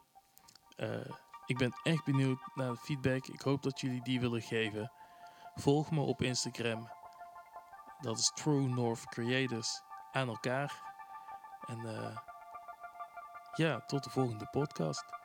ik 1.45 1.57
ben 1.57 1.73
echt 1.84 2.05
benieuwd 2.05 2.39
naar 2.55 2.75
feedback. 2.75 3.27
Ik 3.27 3.41
hoop 3.41 3.63
dat 3.63 3.79
jullie 3.79 4.03
die 4.03 4.19
willen 4.19 4.41
geven. 4.41 4.91
Volg 5.55 5.91
me 5.91 6.01
op 6.01 6.21
Instagram. 6.21 6.89
Dat 8.01 8.17
is 8.17 8.31
True 8.34 8.67
North 8.67 9.05
Creators 9.05 9.81
aan 10.12 10.27
elkaar. 10.27 10.81
En 11.67 11.79
ja, 13.55 13.79
tot 13.86 14.03
de 14.03 14.10
volgende 14.10 14.47
podcast. 14.51 15.20